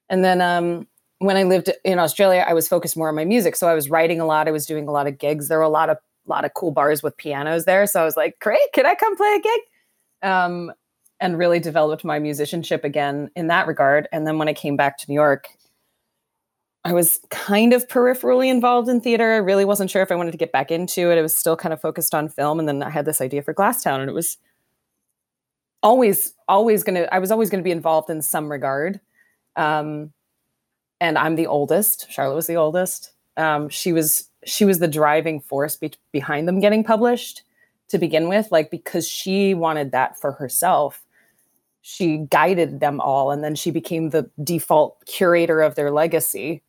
And 0.10 0.24
then 0.24 0.42
um, 0.42 0.88
when 1.20 1.38
I 1.38 1.44
lived 1.44 1.72
in 1.84 2.00
Australia, 2.00 2.46
I 2.48 2.54
was 2.54 2.68
focused 2.68 2.98
more 2.98 3.10
on 3.10 3.16
my 3.16 3.26
music. 3.26 3.56
So 3.56 3.68
I 3.68 3.74
was 3.74 3.90
writing 3.90 4.20
a 4.20 4.26
lot. 4.26 4.48
I 4.48 4.52
was 4.52 4.66
doing 4.66 4.88
a 4.88 4.92
lot 4.92 5.08
of 5.08 5.18
gigs. 5.18 5.48
There 5.48 5.58
were 5.58 5.64
a 5.64 5.70
lot 5.70 5.90
of 5.90 5.98
lot 6.28 6.46
of 6.46 6.54
cool 6.56 6.72
bars 6.72 7.04
with 7.04 7.16
pianos 7.18 7.66
there. 7.66 7.86
So 7.86 8.02
I 8.02 8.06
was 8.06 8.18
like, 8.18 8.40
great, 8.40 8.60
can 8.74 8.86
I 8.86 8.96
come 8.96 9.16
play 9.16 9.36
a 9.36 9.42
gig? 9.42 9.62
Um, 10.24 10.72
and 11.20 11.38
really 11.38 11.60
developed 11.60 12.04
my 12.04 12.20
musicianship 12.20 12.84
again 12.84 13.30
in 13.36 13.48
that 13.48 13.68
regard. 13.68 14.08
And 14.12 14.26
then 14.26 14.38
when 14.38 14.48
I 14.48 14.54
came 14.54 14.76
back 14.76 14.98
to 14.98 15.06
New 15.08 15.16
York, 15.16 15.48
I 16.86 16.94
was 16.94 17.20
kind 17.32 17.74
of 17.74 17.88
peripherally 17.88 18.48
involved 18.48 18.88
in 18.90 19.02
theater. 19.02 19.34
I 19.34 19.38
really 19.38 19.66
wasn't 19.66 19.90
sure 19.90 20.04
if 20.04 20.12
I 20.12 20.16
wanted 20.16 20.32
to 20.32 20.38
get 20.38 20.52
back 20.52 20.70
into 20.70 21.10
it. 21.12 21.18
I 21.18 21.22
was 21.24 21.36
still 21.36 21.58
kind 21.58 21.74
of 21.74 21.82
focused 21.82 22.14
on 22.14 22.30
film. 22.30 22.60
And 22.60 22.68
then 22.68 22.84
I 22.84 22.92
had 22.92 23.06
this 23.06 23.22
idea 23.22 23.42
for 23.42 23.56
Glasstown, 23.56 24.02
and 24.02 24.10
it 24.10 24.14
was 24.14 24.38
always, 25.82 26.36
always 26.48 26.84
gonna, 26.84 27.08
I 27.12 27.18
was 27.18 27.32
always 27.32 27.50
gonna 27.50 27.64
be 27.64 27.72
involved 27.72 28.12
in 28.12 28.22
some 28.22 28.52
regard. 28.52 29.00
Um, 29.56 30.14
and 31.02 31.18
I'm 31.18 31.36
the 31.36 31.48
oldest. 31.48 32.12
Charlotte 32.12 32.36
was 32.36 32.46
the 32.48 32.56
oldest. 32.56 33.14
Um, 33.36 33.68
she 33.68 33.92
was 33.92 34.30
she 34.46 34.64
was 34.64 34.78
the 34.78 34.88
driving 34.88 35.42
force 35.42 35.76
be- 35.76 35.92
behind 36.12 36.48
them 36.48 36.60
getting 36.60 36.84
published 36.84 37.42
to 37.88 37.98
begin 37.98 38.30
with, 38.30 38.52
like 38.52 38.70
because 38.70 39.08
she 39.08 39.56
wanted 39.56 39.92
that 39.92 40.20
for 40.20 40.34
herself. 40.34 41.04
She 41.82 42.18
guided 42.30 42.80
them 42.80 43.02
all, 43.02 43.32
and 43.32 43.44
then 43.44 43.56
she 43.56 43.72
became 43.72 44.12
the 44.12 44.30
default 44.44 45.04
curator 45.06 45.62
of 45.62 45.74
their 45.74 45.92
legacy 45.92 46.62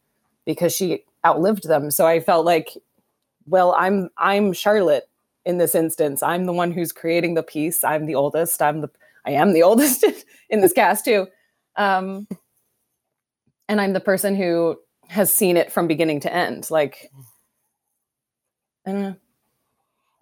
because 0.47 0.75
she 0.75 1.05
outlived 1.27 1.69
them. 1.69 1.91
So 1.91 2.07
I 2.07 2.21
felt 2.21 2.47
like, 2.47 2.71
well, 3.47 3.75
I'm 3.77 4.09
I'm 4.17 4.53
Charlotte 4.53 5.09
in 5.45 5.59
this 5.59 5.75
instance. 5.75 6.23
I'm 6.23 6.47
the 6.47 6.53
one 6.53 6.73
who's 6.73 6.93
creating 6.93 7.35
the 7.35 7.43
piece. 7.43 7.85
I'm 7.85 8.07
the 8.07 8.15
oldest. 8.15 8.63
I'm 8.63 8.81
the 8.81 8.91
I 9.27 9.33
am 9.33 9.53
the 9.53 9.63
oldest 9.65 10.05
in 10.49 10.61
this 10.61 10.73
cast 10.73 11.05
too. 11.05 11.27
Um, 11.77 12.27
and 13.69 13.81
I'm 13.81 13.93
the 13.93 14.01
person 14.01 14.35
who 14.35 14.79
has 15.09 15.33
seen 15.33 15.57
it 15.57 15.73
from 15.73 15.87
beginning 15.87 16.21
to 16.21 16.33
end. 16.33 16.71
Like, 16.71 17.11
I 18.87 18.93
don't 18.93 19.03
know. 19.03 19.17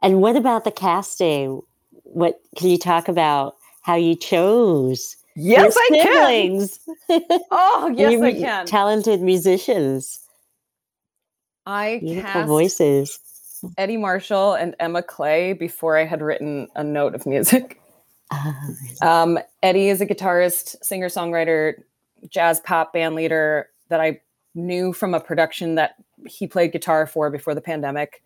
And 0.02 0.20
what 0.20 0.36
about 0.36 0.64
the 0.64 0.70
casting? 0.70 1.62
What 2.02 2.40
can 2.56 2.68
you 2.68 2.78
talk 2.78 3.08
about 3.08 3.56
how 3.82 3.94
you 3.94 4.14
chose 4.16 5.16
Yes, 5.36 5.74
I 5.76 5.88
can. 5.92 6.68
Oh, 7.50 7.92
yes, 7.94 8.12
Your 8.12 8.24
I 8.24 8.32
can. 8.32 8.66
Talented 8.66 9.20
musicians, 9.20 10.20
I 11.66 11.98
beautiful 12.00 12.30
cast 12.30 12.48
voices. 12.48 13.18
Eddie 13.78 13.96
Marshall 13.96 14.54
and 14.54 14.74
Emma 14.78 15.02
Clay 15.02 15.52
before 15.54 15.96
I 15.96 16.04
had 16.04 16.20
written 16.20 16.68
a 16.76 16.84
note 16.84 17.14
of 17.14 17.26
music. 17.26 17.80
Ah, 18.30 18.56
Um, 19.02 19.38
Eddie 19.62 19.88
is 19.88 20.00
a 20.00 20.06
guitarist, 20.06 20.76
singer 20.84 21.08
songwriter, 21.08 21.74
jazz 22.28 22.60
pop 22.60 22.92
band 22.92 23.14
leader 23.14 23.68
that 23.88 24.00
I 24.00 24.20
knew 24.54 24.92
from 24.92 25.14
a 25.14 25.20
production 25.20 25.74
that 25.74 25.96
he 26.26 26.46
played 26.46 26.72
guitar 26.72 27.06
for 27.06 27.30
before 27.30 27.54
the 27.54 27.60
pandemic. 27.60 28.22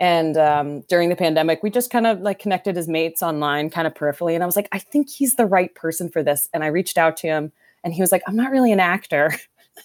And 0.00 0.36
um, 0.36 0.80
during 0.82 1.08
the 1.08 1.16
pandemic, 1.16 1.62
we 1.62 1.70
just 1.70 1.90
kind 1.90 2.06
of 2.06 2.20
like 2.20 2.38
connected 2.38 2.76
as 2.76 2.86
mates 2.86 3.22
online, 3.22 3.68
kind 3.68 3.86
of 3.86 3.94
peripherally. 3.94 4.34
And 4.34 4.42
I 4.42 4.46
was 4.46 4.56
like, 4.56 4.68
I 4.70 4.78
think 4.78 5.10
he's 5.10 5.34
the 5.34 5.46
right 5.46 5.74
person 5.74 6.08
for 6.08 6.22
this. 6.22 6.48
And 6.54 6.62
I 6.62 6.68
reached 6.68 6.98
out 6.98 7.16
to 7.18 7.26
him, 7.26 7.52
and 7.82 7.92
he 7.92 8.00
was 8.00 8.12
like, 8.12 8.22
I'm 8.26 8.36
not 8.36 8.50
really 8.50 8.72
an 8.72 8.80
actor. 8.80 9.34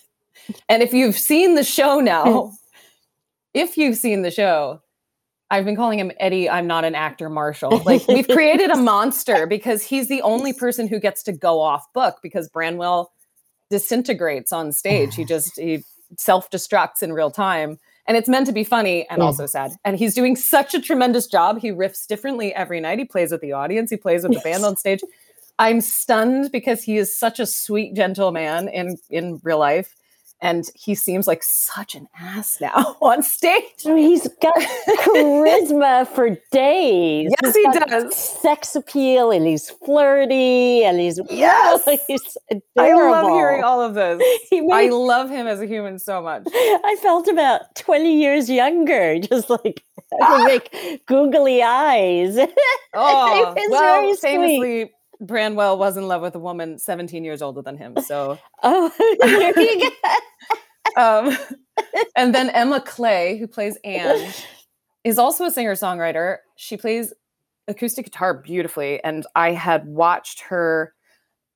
and 0.69 0.83
if 0.83 0.93
you've 0.93 1.17
seen 1.17 1.55
the 1.55 1.63
show 1.63 1.99
now, 1.99 2.51
if 3.53 3.77
you've 3.77 3.97
seen 3.97 4.21
the 4.21 4.31
show, 4.31 4.81
I've 5.49 5.65
been 5.65 5.75
calling 5.75 5.99
him 5.99 6.11
Eddie. 6.19 6.49
I'm 6.49 6.65
not 6.65 6.83
an 6.83 6.95
actor, 6.95 7.29
Marshall. 7.29 7.79
Like 7.85 8.07
we've 8.07 8.27
created 8.27 8.71
a 8.71 8.77
monster 8.77 9.45
because 9.45 9.83
he's 9.83 10.09
the 10.09 10.21
only 10.23 10.53
person 10.53 10.87
who 10.87 10.99
gets 10.99 11.21
to 11.23 11.31
go 11.31 11.61
off 11.61 11.91
book 11.93 12.17
because 12.23 12.49
Branwell 12.49 13.11
disintegrates 13.69 14.51
on 14.51 14.71
stage. 14.71 15.15
He 15.15 15.25
just 15.25 15.59
he 15.59 15.83
self 16.17 16.49
destructs 16.49 17.03
in 17.03 17.13
real 17.13 17.29
time. 17.29 17.77
And 18.05 18.17
it's 18.17 18.27
meant 18.27 18.47
to 18.47 18.51
be 18.53 18.63
funny 18.63 19.07
and 19.09 19.19
Yeah. 19.19 19.25
also 19.25 19.45
sad. 19.45 19.71
And 19.85 19.97
he's 19.97 20.13
doing 20.13 20.35
such 20.35 20.73
a 20.73 20.81
tremendous 20.81 21.25
job. 21.27 21.59
He 21.59 21.71
riffs 21.71 22.05
differently 22.05 22.53
every 22.53 22.79
night. 22.81 22.99
He 22.99 23.05
plays 23.05 23.31
with 23.31 23.41
the 23.41 23.53
audience, 23.53 23.89
he 23.89 23.97
plays 23.97 24.23
with 24.23 24.33
the 24.33 24.41
band 24.41 24.65
on 24.65 24.75
stage. 24.77 25.01
I'm 25.59 25.81
stunned 25.81 26.51
because 26.51 26.83
he 26.83 26.97
is 26.97 27.15
such 27.17 27.39
a 27.39 27.45
sweet, 27.45 27.95
gentle 27.95 28.31
man 28.31 28.67
in 28.67 28.97
in 29.09 29.39
real 29.43 29.59
life. 29.59 29.95
And 30.43 30.65
he 30.75 30.93
seems 30.93 31.25
like 31.25 31.41
such 31.41 31.95
an 31.95 32.09
ass 32.19 32.59
now 32.59 32.97
on 33.01 33.23
stage. 33.23 33.63
He's 33.81 34.27
got 34.41 34.53
charisma 34.99 36.05
for 36.15 36.31
days. 36.51 37.31
Yes, 37.41 37.55
He's 37.55 37.73
he 37.73 37.79
does. 37.79 38.13
Sex 38.13 38.75
appeal, 38.75 39.31
and 39.31 39.47
he's 39.47 39.69
flirty, 39.69 40.83
and 40.83 40.99
he's 40.99 41.17
Yes! 41.29 41.87
he's 42.07 42.37
adorable. 42.51 42.61
I 42.77 43.21
love 43.21 43.31
hearing 43.31 43.63
all 43.63 43.81
of 43.81 43.93
this. 43.93 44.21
He 44.49 44.61
I 44.69 44.89
love 44.89 45.29
him 45.29 45.47
as 45.47 45.61
a 45.61 45.65
human 45.65 45.97
so 45.97 46.21
much. 46.21 46.43
I 46.53 46.97
felt 47.01 47.29
about 47.29 47.73
20 47.77 48.19
years 48.19 48.49
younger, 48.49 49.19
just 49.19 49.49
like 49.49 49.81
I 50.21 50.43
make 50.45 51.05
googly 51.05 51.63
eyes. 51.63 52.37
Oh, 52.93 53.55
well, 53.69 54.13
very 54.13 54.15
sweet. 54.15 54.91
Branwell 55.23 55.77
was 55.77 55.97
in 55.97 56.07
love 56.07 56.21
with 56.21 56.35
a 56.35 56.39
woman 56.39 56.77
17 56.77 57.23
years 57.23 57.41
older 57.41 57.61
than 57.61 57.77
him. 57.77 57.95
So, 58.05 58.37
oh, 58.63 58.91
um, 60.97 61.37
and 62.15 62.35
then 62.35 62.49
Emma 62.49 62.81
Clay, 62.81 63.37
who 63.37 63.47
plays 63.47 63.77
Anne, 63.83 64.31
is 65.03 65.17
also 65.17 65.45
a 65.45 65.51
singer 65.51 65.73
songwriter. 65.73 66.37
She 66.55 66.77
plays 66.77 67.13
acoustic 67.67 68.05
guitar 68.05 68.33
beautifully, 68.33 69.03
and 69.03 69.25
I 69.35 69.51
had 69.51 69.87
watched 69.87 70.41
her. 70.41 70.93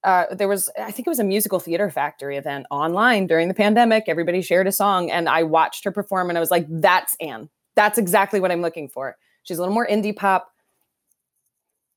Uh, 0.03 0.33
there 0.33 0.47
was, 0.47 0.69
I 0.79 0.91
think 0.91 1.05
it 1.05 1.09
was 1.09 1.19
a 1.19 1.23
musical 1.23 1.59
theater 1.59 1.89
factory 1.89 2.37
event 2.37 2.65
online 2.71 3.27
during 3.27 3.49
the 3.49 3.53
pandemic. 3.53 4.05
Everybody 4.07 4.41
shared 4.41 4.67
a 4.67 4.71
song, 4.71 5.11
and 5.11 5.27
I 5.27 5.43
watched 5.43 5.83
her 5.83 5.91
perform, 5.91 6.29
and 6.29 6.37
I 6.37 6.39
was 6.39 6.51
like, 6.51 6.65
"That's 6.69 7.17
Anne. 7.19 7.49
That's 7.75 7.97
exactly 7.97 8.39
what 8.39 8.51
I'm 8.51 8.61
looking 8.61 8.87
for." 8.87 9.17
She's 9.43 9.57
a 9.57 9.61
little 9.61 9.73
more 9.73 9.87
indie 9.87 10.15
pop. 10.15 10.51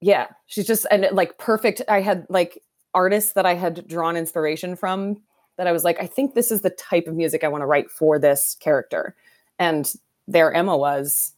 Yeah, 0.00 0.28
she's 0.46 0.66
just 0.66 0.86
and 0.90 1.08
like 1.12 1.38
perfect. 1.38 1.82
I 1.88 2.00
had 2.00 2.26
like 2.30 2.62
artists 2.94 3.32
that 3.34 3.46
I 3.46 3.54
had 3.54 3.86
drawn 3.86 4.16
inspiration 4.16 4.76
from 4.76 5.20
that 5.56 5.66
I 5.66 5.72
was 5.72 5.84
like, 5.84 6.00
I 6.00 6.06
think 6.06 6.34
this 6.34 6.50
is 6.50 6.62
the 6.62 6.70
type 6.70 7.06
of 7.06 7.14
music 7.14 7.44
I 7.44 7.48
want 7.48 7.62
to 7.62 7.66
write 7.66 7.90
for 7.90 8.18
this 8.18 8.56
character. 8.60 9.14
And 9.58 9.92
there 10.26 10.52
Emma 10.52 10.76
was 10.76 11.34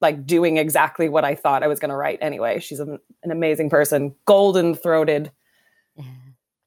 like 0.00 0.26
doing 0.26 0.58
exactly 0.58 1.08
what 1.08 1.24
I 1.24 1.34
thought 1.34 1.62
I 1.62 1.66
was 1.66 1.80
going 1.80 1.88
to 1.88 1.96
write 1.96 2.18
anyway. 2.22 2.60
She's 2.60 2.78
an, 2.78 2.98
an 3.22 3.30
amazing 3.30 3.70
person, 3.70 4.14
golden 4.26 4.74
throated. 4.74 5.32
Um, 5.98 6.04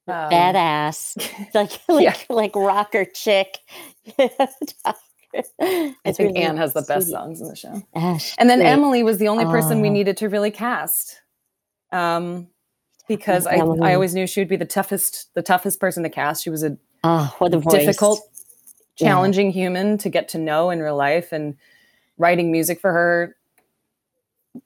Badass. 0.07 1.17
Like 1.53 1.71
like 1.87 2.03
Yeah. 2.03 2.15
like 2.29 2.55
rocker 2.55 3.05
chick. 3.05 3.57
I 4.19 6.11
think 6.11 6.37
Anne 6.37 6.57
has 6.57 6.73
the 6.73 6.81
best 6.87 7.09
songs 7.09 7.41
in 7.41 7.47
the 7.47 7.55
show. 7.55 7.83
Ash, 7.93 8.33
And 8.37 8.49
then 8.49 8.59
great. 8.59 8.69
Emily 8.69 9.03
was 9.03 9.17
the 9.17 9.27
only 9.27 9.45
person 9.45 9.81
we 9.81 9.89
needed 9.89 10.17
to 10.17 10.29
really 10.29 10.51
cast. 10.51 11.21
Um, 11.91 12.47
because 13.07 13.47
I, 13.47 13.55
I 13.55 13.93
always 13.93 14.13
knew 14.13 14.27
she 14.27 14.41
would 14.41 14.49
be 14.49 14.57
the 14.57 14.65
toughest 14.65 15.33
the 15.33 15.41
toughest 15.41 15.79
person 15.79 16.03
to 16.03 16.09
cast. 16.09 16.43
She 16.43 16.49
was 16.49 16.63
a 16.63 16.77
oh, 17.03 17.33
what 17.37 17.53
a 17.53 17.59
difficult, 17.59 18.21
challenging 18.95 19.47
yeah. 19.47 19.53
human 19.53 19.97
to 19.99 20.09
get 20.09 20.29
to 20.29 20.37
know 20.37 20.69
in 20.69 20.81
real 20.81 20.97
life, 20.97 21.31
and 21.31 21.55
writing 22.17 22.51
music 22.51 22.79
for 22.79 22.91
her. 22.91 23.35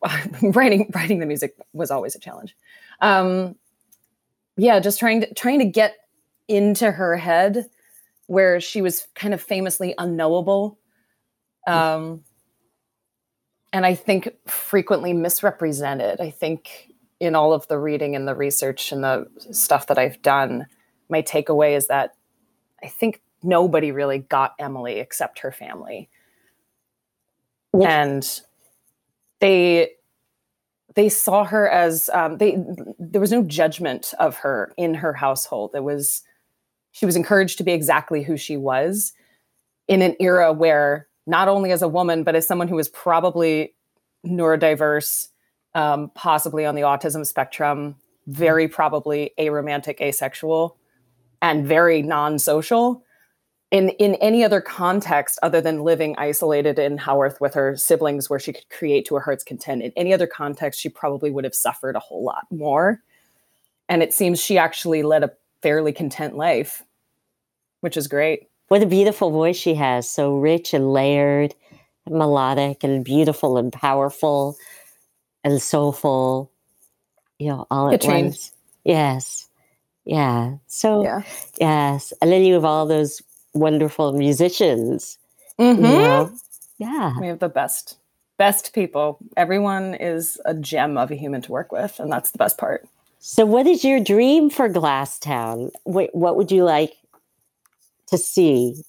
writing 0.42 0.90
writing 0.96 1.20
the 1.20 1.26
music 1.26 1.56
was 1.74 1.92
always 1.92 2.16
a 2.16 2.20
challenge. 2.20 2.56
Um, 3.02 3.56
yeah, 4.58 4.80
just 4.80 5.00
trying 5.00 5.22
to 5.22 5.34
trying 5.34 5.60
to 5.60 5.66
get 5.66 5.98
into 6.48 6.92
her 6.92 7.18
head 7.18 7.70
where 8.28 8.62
she 8.62 8.82
was 8.82 9.08
kind 9.14 9.34
of 9.34 9.42
famously 9.42 9.94
unknowable. 9.98 10.80
Um, 11.68 12.24
and 13.74 13.86
I 13.86 13.96
think 13.96 14.30
frequently 14.48 15.14
misrepresented. 15.14 16.20
I 16.22 16.30
think 16.30 16.91
in 17.22 17.36
all 17.36 17.54
of 17.54 17.68
the 17.68 17.78
reading 17.78 18.16
and 18.16 18.28
the 18.28 18.34
research 18.34 18.92
and 18.92 19.04
the 19.04 19.28
stuff 19.52 19.86
that 19.88 20.00
I've 20.00 20.20
done, 20.24 20.66
my 21.08 21.22
takeaway 21.22 21.78
is 21.78 21.86
that 21.88 22.16
I 22.84 22.88
think 22.88 23.22
nobody 23.44 23.92
really 23.92 24.18
got 24.18 24.56
Emily 24.58 25.00
except 25.00 25.40
her 25.40 25.52
family. 25.52 26.10
And 27.74 28.28
they 29.40 29.92
they 30.96 31.10
saw 31.10 31.46
her 31.46 31.70
as 31.70 32.10
um, 32.12 32.40
they 32.40 32.58
there 32.98 33.22
was 33.22 33.32
no 33.32 33.44
judgment 33.44 34.14
of 34.20 34.38
her 34.38 34.74
in 34.76 34.96
her 34.96 35.14
household. 35.14 35.72
It 35.76 35.84
was 35.84 36.24
she 36.92 37.06
was 37.06 37.16
encouraged 37.16 37.60
to 37.60 37.64
be 37.64 37.72
exactly 37.72 38.24
who 38.24 38.36
she 38.36 38.58
was 38.58 39.14
in 39.88 40.02
an 40.02 40.16
era 40.20 40.52
where 40.52 41.08
not 41.28 41.48
only 41.48 41.72
as 41.72 41.84
a 41.84 41.88
woman 41.88 42.24
but 42.24 42.36
as 42.36 42.48
someone 42.48 42.68
who 42.68 42.76
was 42.76 42.90
probably 42.90 43.76
neurodiverse 44.26 45.28
um, 45.74 46.12
possibly 46.16 46.66
on 46.66 46.76
the 46.76 46.82
autism 46.82 47.26
spectrum, 47.26 47.96
very 48.28 48.68
probably 48.68 49.32
aromantic, 49.40 50.02
asexual, 50.02 50.78
and 51.42 51.66
very 51.66 52.02
non-social. 52.02 53.04
In 53.72 53.90
in 53.92 54.16
any 54.16 54.44
other 54.44 54.60
context 54.60 55.40
other 55.42 55.62
than 55.62 55.84
living 55.84 56.16
isolated 56.18 56.78
in 56.78 56.98
Haworth 56.98 57.40
with 57.40 57.54
her 57.54 57.78
siblings, 57.78 58.30
where 58.30 58.40
she 58.40 58.52
could 58.52 58.70
create 58.70 59.06
to 59.06 59.16
her 59.16 59.22
heart's 59.22 59.46
content, 59.46 59.82
in 59.82 59.94
any 59.96 60.14
other 60.14 60.28
context, 60.28 60.80
she 60.80 60.90
probably 60.90 61.32
would 61.32 61.46
have 61.46 61.56
suffered 61.56 61.96
a 61.96 62.00
whole 62.00 62.24
lot 62.24 62.46
more. 62.52 63.02
And 63.88 64.04
it 64.04 64.14
seems 64.14 64.42
she 64.42 64.58
actually 64.58 65.04
led 65.04 65.24
a 65.24 65.32
fairly 65.62 65.94
content 65.94 66.36
life, 66.36 66.84
which 67.80 67.96
is 67.96 68.08
great. 68.08 68.50
What 68.68 68.84
a 68.84 68.86
beautiful 68.86 69.32
voice 69.32 69.58
she 69.58 69.76
has, 69.76 70.10
so 70.10 70.38
rich 70.38 70.74
and 70.74 70.92
layered, 70.92 71.56
melodic 72.10 72.84
and 72.84 73.04
beautiful 73.06 73.58
and 73.58 73.72
powerful 73.72 74.58
and 75.44 75.62
soulful, 75.62 76.52
you 77.40 77.50
know, 77.50 77.68
all 77.72 77.94
at 77.94 78.04
once. 78.04 78.52
Yes. 78.84 79.48
Yeah. 80.06 80.56
So, 80.68 81.04
yeah. 81.04 81.22
yes. 81.60 82.14
And 82.22 82.32
then 82.32 82.44
you 82.44 82.56
have 82.56 82.66
all 82.66 82.86
those 82.86 83.22
wonderful 83.54 84.14
musicians. 84.14 85.18
Mm-hmm. 85.60 85.86
You 85.86 85.92
know? 85.92 86.32
Yeah. 86.78 87.14
We 87.20 87.28
have 87.28 87.40
the 87.40 87.50
best, 87.50 87.98
best 88.38 88.74
people. 88.74 89.20
Everyone 89.38 89.96
is 89.96 90.40
a 90.46 90.54
gem 90.54 90.98
of 90.98 91.12
a 91.12 91.16
human 91.16 91.42
to 91.44 91.52
work 91.52 91.72
with. 91.72 92.00
And 92.00 92.12
that's 92.12 92.32
the 92.32 92.38
best 92.38 92.58
part. 92.58 92.88
So, 93.20 93.46
what 93.46 93.68
is 93.68 93.84
your 93.84 94.00
dream 94.00 94.50
for 94.50 94.68
Glasstown? 94.68 95.70
What, 95.84 96.10
what 96.16 96.36
would 96.38 96.52
you 96.52 96.64
like 96.64 96.94
to 98.08 98.18
see 98.18 98.84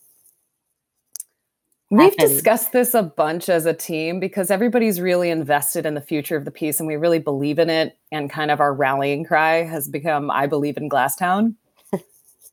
We've 1.92 2.16
discussed 2.16 2.72
this 2.72 2.94
a 2.94 3.02
bunch 3.02 3.50
as 3.50 3.66
a 3.66 3.74
team 3.74 4.18
because 4.18 4.50
everybody's 4.50 4.98
really 4.98 5.28
invested 5.28 5.85
in 5.85 5.92
the 5.92 6.00
future 6.00 6.37
of 6.37 6.46
the 6.46 6.50
piece 6.50 6.81
and 6.81 6.87
we 6.87 6.96
really 6.96 7.18
believe 7.18 7.59
in 7.59 7.68
it. 7.68 7.98
And 8.11 8.31
kind 8.31 8.50
of 8.50 8.61
our 8.61 8.72
rallying 8.72 9.26
cry 9.26 9.64
has 9.64 9.88
become 9.88 10.31
I 10.31 10.46
believe 10.46 10.78
in 10.78 10.88
Glasstown. 10.88 11.55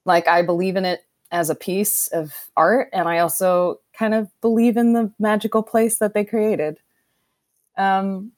like, 0.06 0.28
I 0.28 0.42
believe 0.42 0.76
in 0.76 0.84
it 0.84 1.06
as 1.32 1.50
a 1.50 1.56
piece 1.56 2.08
of 2.08 2.34
art. 2.58 2.90
And 2.92 3.08
I 3.08 3.20
also 3.20 3.80
kind 3.94 4.14
of 4.14 4.30
believe 4.42 4.76
in 4.76 4.92
the 4.92 5.14
magical 5.20 5.64
place 5.64 6.00
that 6.00 6.14
they 6.14 6.26
created. 6.26 6.80
Um, 7.78 8.34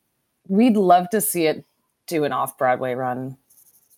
we'd 0.48 0.78
love 0.78 1.10
to 1.10 1.22
see 1.22 1.48
it 1.48 1.66
do 2.06 2.26
an 2.26 2.32
off 2.32 2.60
Broadway 2.60 2.94
run. 2.94 3.38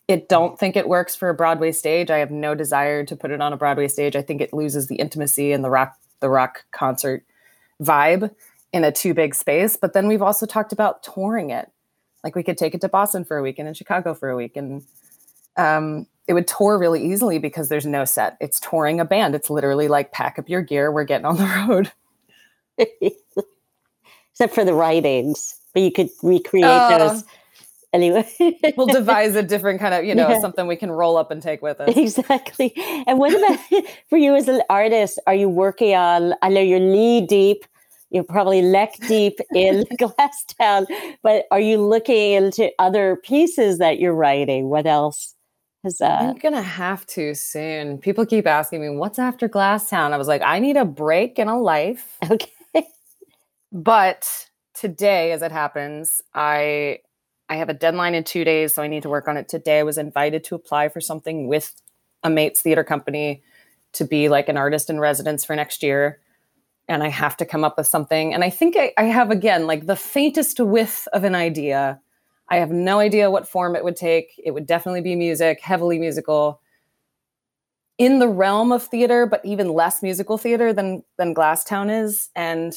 I 0.10 0.24
don't 0.30 0.58
think 0.58 0.78
it 0.78 0.88
works 0.88 1.18
for 1.18 1.28
a 1.28 1.34
Broadway 1.34 1.74
stage. 1.74 2.10
I 2.10 2.20
have 2.20 2.32
no 2.32 2.56
desire 2.56 3.04
to 3.04 3.16
put 3.18 3.32
it 3.32 3.42
on 3.42 3.52
a 3.52 3.58
Broadway 3.58 3.89
stage. 3.89 4.16
I 4.16 4.22
think 4.22 4.39
it 4.39 4.54
loses 4.54 4.88
the 4.88 4.96
intimacy 4.96 5.52
and 5.52 5.66
the 5.66 5.70
rock 5.70 5.98
the 6.24 6.30
rock 6.30 6.64
concert 6.72 7.26
vibe 7.82 8.34
in 8.72 8.84
a 8.84 8.92
too 8.92 9.14
big 9.14 9.36
space. 9.36 9.78
But 9.78 9.94
then 9.94 10.08
we've 10.08 10.22
also 10.22 10.46
talked 10.46 10.72
about 10.72 11.04
touring 11.04 11.52
it. 11.52 11.70
Like 12.24 12.36
we 12.36 12.44
could 12.44 12.58
take 12.58 12.74
it 12.74 12.82
to 12.82 12.90
Boston 12.90 13.26
for 13.26 13.38
a 13.38 13.44
week 13.44 13.60
and 13.60 13.68
in 13.68 13.74
Chicago 13.74 14.14
for 14.14 14.30
a 14.30 14.36
week. 14.38 14.56
And 14.56 14.84
um, 15.58 16.08
it 16.28 16.34
would 16.34 16.48
tour 16.48 16.80
really 16.80 17.06
easily 17.06 17.38
because 17.38 17.68
there's 17.68 17.86
no 17.86 18.06
set. 18.06 18.38
It's 18.40 18.60
touring 18.62 19.02
a 19.02 19.06
band. 19.06 19.36
It's 19.36 19.50
literally 19.50 19.90
like 19.90 20.14
pack 20.14 20.40
up 20.40 20.48
your 20.48 20.62
gear, 20.62 20.92
we're 20.92 21.04
getting 21.04 21.26
on 21.26 21.36
the 21.36 21.66
road. 21.68 21.92
Except 24.32 24.56
for 24.56 24.64
the 24.64 24.74
writings. 24.74 25.60
But 25.74 25.84
you 25.84 25.92
could 25.92 26.10
recreate 26.22 26.66
uh, 26.66 26.98
those 26.98 27.24
anyway. 27.94 28.28
We'll 28.76 28.88
devise 29.02 29.36
a 29.36 29.44
different 29.44 29.80
kind 29.80 29.94
of 29.94 30.04
you 30.04 30.16
know 30.16 30.30
yeah. 30.30 30.42
something 30.42 30.68
we 30.68 30.76
can 30.76 30.92
roll 30.92 31.18
up 31.18 31.32
and 31.32 31.42
take 31.42 31.62
with 31.62 31.80
us. 31.80 31.96
Exactly. 31.96 32.74
And 33.08 33.20
what 33.20 33.34
about 33.34 33.60
for 34.10 34.18
you 34.18 34.36
as 34.36 34.48
an 34.48 34.62
artist 34.70 35.20
are 35.28 35.36
you 35.36 35.50
working 35.50 35.96
on 35.96 36.34
i 36.42 36.50
know 36.50 36.62
you're 36.62 36.80
knee 36.80 37.26
deep 37.26 37.66
you're 38.10 38.24
probably 38.24 38.62
neck 38.62 38.94
deep 39.08 39.40
in 39.56 39.84
glasstown 40.00 40.86
but 41.22 41.46
are 41.52 41.60
you 41.60 41.78
looking 41.78 42.34
into 42.34 42.72
other 42.80 43.18
pieces 43.24 43.78
that 43.80 44.00
you're 44.00 44.14
writing? 44.14 44.70
What 44.70 44.86
else 44.86 45.36
is 45.84 45.98
that 45.98 46.22
uh, 46.22 46.30
i'm 46.30 46.38
gonna 46.38 46.62
have 46.62 47.06
to 47.08 47.34
soon. 47.36 47.98
People 47.98 48.26
keep 48.26 48.48
asking 48.48 48.82
me 48.82 48.90
what's 48.90 49.20
after 49.20 49.48
glasstown 49.50 50.12
i 50.12 50.18
was 50.18 50.28
like 50.28 50.42
i 50.44 50.60
need 50.60 50.78
a 50.78 50.86
break 50.86 51.40
in 51.40 51.48
a 51.48 51.60
life. 51.60 52.18
Okay. 52.30 52.50
But 53.72 54.50
today 54.76 55.32
as 55.32 55.42
it 55.42 55.52
happens 55.52 56.22
i 56.34 57.00
I 57.54 57.58
have 57.58 57.70
a 57.70 57.74
deadline 57.74 58.16
in 58.16 58.24
two 58.24 58.44
days, 58.44 58.74
so 58.74 58.82
I 58.82 58.88
need 58.88 59.04
to 59.04 59.10
work 59.10 59.28
on 59.28 59.38
it 59.38 59.48
today. 59.48 59.78
I 59.78 59.84
was 59.84 60.00
invited 60.00 60.44
to 60.46 60.56
apply 60.56 60.89
for 60.89 61.00
something 61.00 61.48
with 61.48 61.80
a 62.24 62.30
mates 62.30 62.62
theater 62.63 62.84
company 62.84 63.44
to 63.92 64.06
be 64.06 64.28
like 64.28 64.50
an 64.50 64.58
artist 64.58 64.89
in 64.89 65.00
residence 65.00 65.46
for 65.46 65.56
next 65.56 65.84
year. 65.84 66.20
And 66.88 67.04
I 67.04 67.10
have 67.10 67.38
to 67.38 67.46
come 67.46 67.63
up 67.63 67.78
with 67.78 67.86
something. 67.86 68.34
And 68.34 68.44
I 68.44 68.50
think 68.50 68.76
I, 68.76 68.92
I 68.98 69.04
have, 69.04 69.30
again, 69.30 69.68
like 69.68 69.86
the 69.86 69.96
faintest 69.96 70.60
whiff 70.60 71.08
of 71.13 71.24
an 71.24 71.36
idea. 71.36 72.02
I 72.50 72.58
have 72.58 72.72
no 72.72 72.98
idea 72.98 73.30
what 73.30 73.48
form 73.48 73.76
it 73.76 73.84
would 73.84 73.98
take. 73.98 74.34
It 74.44 74.52
would 74.52 74.66
definitely 74.66 75.02
be 75.02 75.16
music, 75.16 75.62
heavily 75.62 76.00
musical. 76.00 76.60
In 78.00 78.18
the 78.18 78.28
realm 78.28 78.72
of 78.72 78.82
theater, 78.82 79.28
but 79.28 79.46
even 79.46 79.70
less 79.70 80.02
musical 80.02 80.39
theater 80.39 80.74
than 80.74 81.04
than 81.18 81.36
Glasstown 81.36 82.04
is. 82.04 82.30
And 82.36 82.74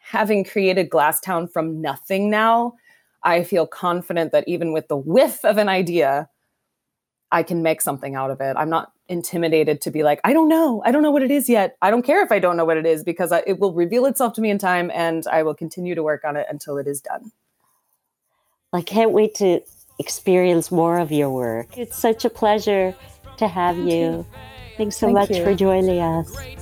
having 0.00 0.42
created 0.42 0.88
Glasstown 0.88 1.52
from 1.52 1.82
nothing 1.82 2.30
now, 2.30 2.76
I 3.22 3.44
feel 3.44 3.66
confident 3.66 4.32
that 4.32 4.44
even 4.46 4.72
with 4.72 4.88
the 4.88 4.96
whiff 4.96 5.44
of 5.44 5.58
an 5.58 5.68
idea, 5.68 6.28
I 7.32 7.42
can 7.42 7.62
make 7.62 7.80
something 7.80 8.14
out 8.14 8.30
of 8.30 8.40
it. 8.40 8.56
I'm 8.56 8.70
not 8.70 8.92
intimidated 9.08 9.80
to 9.82 9.90
be 9.90 10.02
like, 10.02 10.20
I 10.24 10.32
don't 10.32 10.48
know. 10.48 10.82
I 10.84 10.92
don't 10.92 11.02
know 11.02 11.10
what 11.10 11.22
it 11.22 11.30
is 11.30 11.48
yet. 11.48 11.76
I 11.82 11.90
don't 11.90 12.02
care 12.02 12.22
if 12.22 12.30
I 12.30 12.38
don't 12.38 12.56
know 12.56 12.64
what 12.64 12.76
it 12.76 12.86
is 12.86 13.02
because 13.04 13.32
I, 13.32 13.42
it 13.46 13.58
will 13.58 13.72
reveal 13.72 14.06
itself 14.06 14.32
to 14.34 14.40
me 14.40 14.50
in 14.50 14.58
time 14.58 14.90
and 14.94 15.26
I 15.30 15.42
will 15.42 15.54
continue 15.54 15.94
to 15.94 16.02
work 16.02 16.24
on 16.24 16.36
it 16.36 16.46
until 16.48 16.78
it 16.78 16.86
is 16.86 17.00
done. 17.00 17.32
I 18.72 18.82
can't 18.82 19.12
wait 19.12 19.34
to 19.36 19.60
experience 19.98 20.70
more 20.70 20.98
of 20.98 21.10
your 21.10 21.30
work. 21.30 21.76
It's 21.78 21.98
such 21.98 22.24
a 22.24 22.30
pleasure 22.30 22.94
to 23.38 23.48
have 23.48 23.78
you. 23.78 24.26
Thanks 24.76 24.96
so 24.96 25.06
Thank 25.06 25.18
much 25.18 25.30
you. 25.30 25.44
for 25.44 25.54
joining 25.54 26.00
us. 26.00 26.30
It 26.38 26.58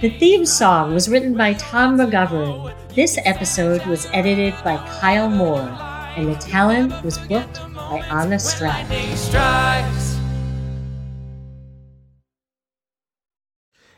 the 0.00 0.10
theme 0.10 0.46
song 0.46 0.94
was 0.94 1.08
written 1.08 1.34
by 1.34 1.54
Tom 1.54 1.98
McGovern. 1.98 2.72
This 2.94 3.18
episode 3.24 3.84
was 3.86 4.06
edited 4.12 4.54
by 4.62 4.76
Kyle 5.00 5.28
Moore, 5.28 5.68
and 6.16 6.28
the 6.28 6.36
talent 6.36 7.02
was 7.02 7.18
booked 7.18 7.60
by 7.74 7.98
Anna 8.08 8.38
Stroud. 8.38 8.86